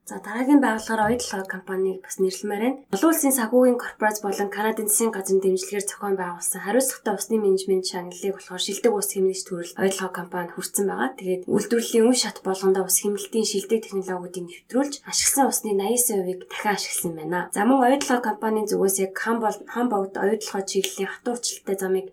За 0.05 0.21
дараагийн 0.21 0.61
байгууллагаар 0.61 1.17
оюутлага 1.17 1.49
компаниг 1.49 2.05
бас 2.05 2.21
нэрлэмээр 2.21 2.61
байна. 2.61 2.81
Олон 2.93 3.09
улсын 3.09 3.33
санхүүгийн 3.33 3.81
корпорац 3.81 4.21
болон 4.21 4.53
Канадын 4.53 4.85
засгийн 4.85 5.17
газрын 5.17 5.41
дэмжлэгээр 5.41 5.89
зохион 5.89 6.21
байгуулсан 6.21 6.61
хариуцлагатай 6.61 7.15
усны 7.17 7.37
менежмент 7.41 7.89
шагналыг 7.89 8.37
болохоор 8.37 8.61
шилдэг 8.61 8.93
ус 8.93 9.09
хэмнэж 9.17 9.41
төрөл 9.49 9.73
оюутлага 9.81 10.13
компани 10.13 10.53
хүртсэн 10.53 10.85
байгаа. 10.93 11.17
Тэгээд 11.17 11.43
үйлдвэрлэлийн 11.49 12.05
үн 12.05 12.19
шат 12.21 12.37
болгондоо 12.45 12.85
ус 12.85 13.01
хэмнэлтийн 13.01 13.49
шилдэг 13.49 13.81
технологиудыг 13.81 14.45
нэвтрүүлж 14.45 14.95
ашигласан 15.09 15.49
усны 15.49 15.71
89%-ийг 15.73 16.41
дахин 16.53 16.77
ашигласан 16.77 17.13
байна. 17.17 17.49
За 17.57 17.65
мөн 17.65 17.81
оюутлага 17.89 18.29
компанийн 18.29 18.69
зүгээс 18.69 18.97
яг 19.09 19.17
хам 19.17 19.41
бол 19.41 19.57
хам 19.73 19.89
богд 19.89 20.21
оюутлага 20.21 20.69
чиглэлийн 20.69 21.09
хатуу 21.09 21.33
уучлалтай 21.41 21.77
замыг 21.81 22.07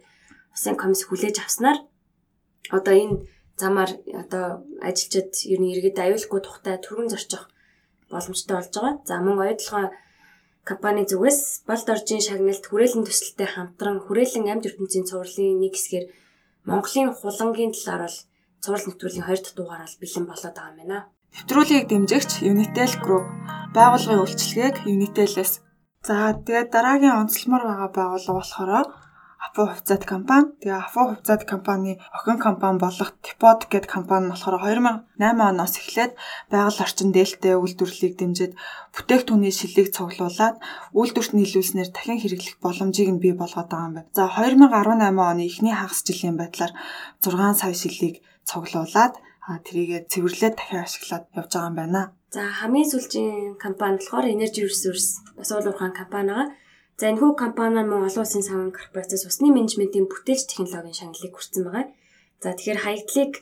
усын 0.56 0.80
комисс 0.80 1.04
хүлээж 1.12 1.44
авснаар 1.44 1.84
одоо 2.72 2.96
энэ 2.96 3.28
замаар 3.60 3.92
одоо 4.16 4.64
ажилчид 4.80 5.36
ер 5.52 5.60
нь 5.60 5.76
иргэд 5.76 6.00
аюулгүй 6.00 6.40
тухтай 6.40 6.80
түргэн 6.80 7.12
зорчих 7.12 7.51
боломжтой 8.14 8.56
болж 8.58 8.72
байгаа. 8.76 8.94
За 9.08 9.16
мөн 9.24 9.38
оюутлогоо 9.44 9.88
компани 10.70 11.04
зүгээс 11.10 11.66
балд 11.68 11.88
оржийн 11.94 12.22
шагналт 12.28 12.66
хүрээлэн 12.68 13.04
төсөлтэй 13.08 13.50
хамтран 13.50 13.98
хүрээлэн 14.06 14.52
амьд 14.52 14.68
ертөнцийн 14.70 15.10
цувралын 15.10 15.58
нэг 15.64 15.74
хэсгээр 15.74 16.06
Монголын 16.70 17.10
хулангийн 17.18 17.74
талаар 17.74 18.06
бол 18.06 18.18
цуврал 18.62 18.86
нэвтрүүлгийн 18.86 19.26
2 19.26 19.42
дахь 19.42 19.58
дугаар 19.58 19.82
бол 19.84 20.00
бэлэн 20.02 20.26
болоод 20.30 20.56
байгаа 20.56 20.72
юм 20.72 20.78
байна. 20.78 21.00
Нэвтрүүлгийг 21.34 21.86
дэмжигч 21.90 22.32
Unitel 22.52 22.94
Group 23.02 23.26
байгууллагын 23.74 24.22
үйлчлэгийг 24.22 24.76
Unitel-ээс 24.86 25.54
за 26.06 26.16
тэгээд 26.46 26.70
дараагийн 26.76 27.20
онцлмор 27.22 27.64
байгаа 27.66 27.90
байгууллага 27.90 28.38
болохоор 28.38 28.88
Апу 29.42 29.66
хувьцаат 29.66 30.06
компани. 30.06 30.54
Тэгээ 30.62 30.86
Апу 30.86 31.02
хувьцаат 31.10 31.50
компани 31.50 31.98
охин 32.14 32.38
компани 32.38 32.78
болох 32.78 33.10
Tipod 33.26 33.66
гэдэг 33.74 33.90
компани 33.90 34.30
нь 34.30 34.32
болохоор 34.38 34.62
2008 34.62 35.50
оноос 35.50 35.74
эхлээд 35.82 36.14
байгаль 36.54 36.84
орчин 36.86 37.10
дээлтэй 37.10 37.58
үйлдвэрлэлийг 37.58 38.14
дэмжиж 38.22 38.52
бүтээгдэхүүний 38.94 39.50
шилийг 39.50 39.90
цуглуулад 39.98 40.62
үйлдвэрт 40.94 41.34
нийлүүлснээр 41.34 41.90
дахин 41.90 42.22
хэрэглэх 42.22 42.62
боломжийг 42.62 43.10
нь 43.10 43.24
бий 43.24 43.34
болгоод 43.34 43.70
байгаа 43.74 43.88
юм 43.90 43.96
байна. 43.98 44.14
За 44.14 44.30
2018 44.30 45.18
оны 45.18 45.44
эхний 45.50 45.74
хагас 45.74 46.06
жилийн 46.06 46.38
байдлаар 46.38 46.72
6 47.26 47.58
сая 47.58 47.74
шилийг 47.74 48.22
цуглуулад 48.46 49.18
тэрийгэ 49.66 50.06
цэвэрлээд 50.12 50.56
дахин 50.56 50.86
ашиглаад 50.86 51.26
явж 51.34 51.52
байгаа 51.52 51.70
юм 51.74 51.78
байна. 51.82 52.02
За 52.30 52.46
хамгийн 52.46 52.88
сүүлийн 52.94 53.58
компани 53.58 53.98
болохоор 53.98 54.30
Energy 54.30 54.62
Resource 54.70 55.26
бас 55.34 55.50
уулуурхаан 55.52 55.98
компани 55.98 56.30
байгаа. 56.30 56.48
За 57.02 57.10
энэхүү 57.10 57.34
компани 57.34 57.82
мөн 57.82 58.06
олон 58.06 58.22
улсын 58.22 58.46
санхүү 58.46 58.78
корпорацаас 58.78 59.26
усны 59.26 59.50
менежментийн 59.50 60.06
бүтээлч 60.06 60.54
технологийн 60.54 60.94
шагналыг 60.94 61.34
хүртсэн 61.34 61.66
байгаа. 61.66 61.90
За 62.46 62.54
тэгэхээр 62.54 62.78
хаягдлыг 62.86 63.34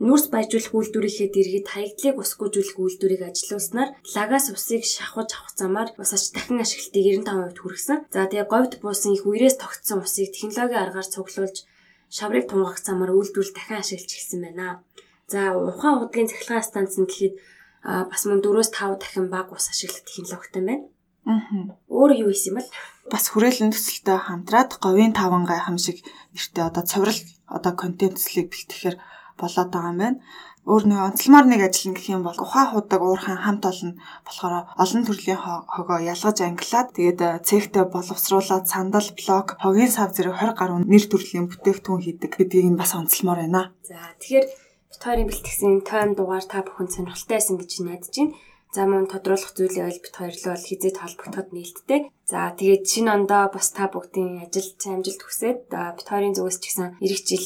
нүрс 0.00 0.32
баяжуулах 0.32 0.72
үйлдвэрийнхээ 0.72 1.28
дэргэд 1.28 1.66
хаягдлыг 1.68 2.16
усгүйжүүлэх 2.16 2.80
үйлдвэрийг 2.80 3.22
ажилуулснаар 3.28 3.90
лагаас 4.16 4.46
усыг 4.56 4.88
шахаж 4.88 5.28
авах 5.28 5.52
замаар 5.52 5.88
ус 6.00 6.12
ач 6.16 6.24
дахин 6.32 6.64
ашиглалтыг 6.64 7.04
95% 7.28 7.60
хүргэсэн. 7.60 7.98
За 8.08 8.24
тэгээ 8.32 8.48
говьд 8.48 8.72
буусан 8.80 9.12
их 9.12 9.28
үерээс 9.28 9.60
тогтсон 9.60 10.00
усыг 10.00 10.32
технологийн 10.32 10.80
аргаар 10.80 11.04
цуглуулж 11.04 11.68
шаврыг 12.08 12.48
тунгаах 12.48 12.80
замаар 12.80 13.12
үйлдвэрлэл 13.12 13.52
дахин 13.52 13.76
ашиглаж 13.76 14.08
эхэлсэн 14.08 14.40
байна. 14.40 14.80
За 15.28 15.52
ухаан 15.52 16.00
удгийн 16.00 16.32
цахилгаан 16.32 16.64
станц 16.64 16.96
нь 16.96 17.04
гэхэд 17.04 17.36
бас 17.84 18.22
мөн 18.24 18.40
4-5 18.40 18.96
дахин 18.96 19.28
бага 19.28 19.52
ус 19.52 19.68
ашиглах 19.68 20.00
технологитой 20.08 20.64
байна. 20.64 20.88
Аа. 21.28 21.76
Өөр 21.92 22.24
юу 22.24 22.32
хийсэн 22.32 22.56
юм 22.56 22.64
бол? 22.64 22.72
Бас 23.10 23.24
хүрээлэн 23.28 23.74
төсөлтөй 23.74 24.18
хамтраад 24.22 24.78
говийн 24.78 25.12
таван 25.16 25.42
гайхамшиг 25.48 26.06
нэртэй 26.34 26.64
одоо 26.68 26.84
цоврал 26.86 27.20
одоо 27.50 27.72
контент 27.74 28.14
төслийг 28.16 28.54
бэлтгэхээр 28.54 28.96
болоод 29.40 29.70
байгаа 29.74 29.90
юм 29.90 29.98
байна. 29.98 30.20
Өөр 30.62 30.84
нэг 30.86 30.98
онцлмаар 31.10 31.46
нэг 31.50 31.60
ажил 31.66 31.90
гэх 31.90 32.14
юм 32.14 32.22
бол 32.22 32.38
ухаан 32.38 32.70
худаг 32.70 33.02
уурхайн 33.02 33.42
хамт 33.42 33.66
олон 33.66 33.98
болохоор 34.22 34.70
олон 34.78 35.02
төрлийн 35.02 35.40
хогоо 35.42 35.98
ялгаж 35.98 36.38
ангилаад 36.38 36.94
тэгээд 36.94 37.20
э, 37.26 37.42
цэгтээ 37.42 37.84
боловсруулаад 37.90 38.70
сандал, 38.70 39.08
блок, 39.18 39.58
хогийн 39.58 39.90
сав 39.90 40.14
зэрэг 40.14 40.38
20 40.38 40.54
гаруй 40.54 40.78
нэр 40.86 41.04
төрлийн 41.10 41.50
бүтээгдэхүүн 41.50 42.02
хийдэг 42.06 42.30
гэдгийг 42.38 42.70
нь 42.70 42.78
бас 42.78 42.94
онцлмоор 42.94 43.42
байна. 43.42 43.74
За 43.82 43.98
тэгэхээр 44.22 44.46
бит 44.46 45.02
хоёрын 45.02 45.26
бэлтгэсэн 45.26 45.72
тойм 45.82 46.10
дугаар 46.14 46.46
та 46.46 46.62
бүхэн 46.62 46.88
сонирхолтой 46.94 47.36
байсан 47.42 47.58
гэж 47.58 47.70
найдаж 47.82 48.14
байна. 48.14 48.38
За 48.72 48.88
мөн 48.88 49.04
тодруулах 49.04 49.52
зүйлээ 49.52 49.84
бол 49.84 50.00
бит 50.00 50.16
хоёрлоо 50.16 50.56
бол 50.56 50.64
хизээд 50.64 50.96
холбогдоход 50.96 51.52
нээлттэй. 51.52 52.00
За 52.24 52.48
тэгээд 52.56 52.88
шинэ 52.88 53.12
ондоо 53.12 53.52
бас 53.52 53.68
та 53.76 53.84
бүгдийн 53.92 54.48
ажил 54.48 54.72
амжилт 54.88 55.20
хүсээд 55.20 55.68
бит 55.68 56.08
хоёрын 56.08 56.32
зүгээс 56.32 56.56
ч 56.56 56.64
гэсэн 56.72 56.88
эх 57.04 57.20
жил 57.20 57.44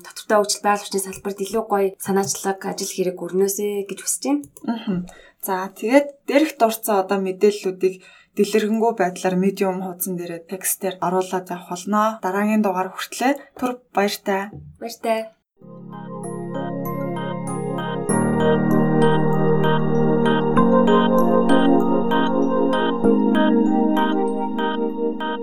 тодорхой 0.00 0.40
хөгжил 0.40 0.64
байгаль 0.64 0.80
орчны 0.80 1.00
салбарт 1.04 1.38
илүү 1.44 1.64
гоё 1.68 1.88
санаачлаг 2.00 2.64
ажил 2.64 2.88
хэрэг 2.96 3.20
өрнөөсэй 3.20 3.84
гэж 3.92 3.98
хүсэж 4.00 4.22
байна. 4.24 5.04
За 5.44 5.68
тэгээд 5.68 6.24
дээрх 6.24 6.56
дурцсан 6.56 6.96
одоо 7.04 7.20
мэдээллүүдийг 7.20 7.94
дэлгэрэнгүй 8.40 8.92
байдлаар 8.96 9.36
медиум 9.36 9.84
хуудсан 9.84 10.16
дээр 10.16 10.48
текстээр 10.48 10.96
оруулаад 11.04 11.52
явах 11.52 11.68
болно. 11.76 12.16
Дараагийн 12.24 12.64
дугаар 12.64 12.88
хүртлээр 12.88 13.36
түр 13.58 13.84
баяртай. 13.92 14.48
Баяртай. 14.80 15.28
Thank 20.88 21.12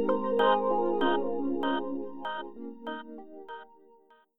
you. 0.10 0.15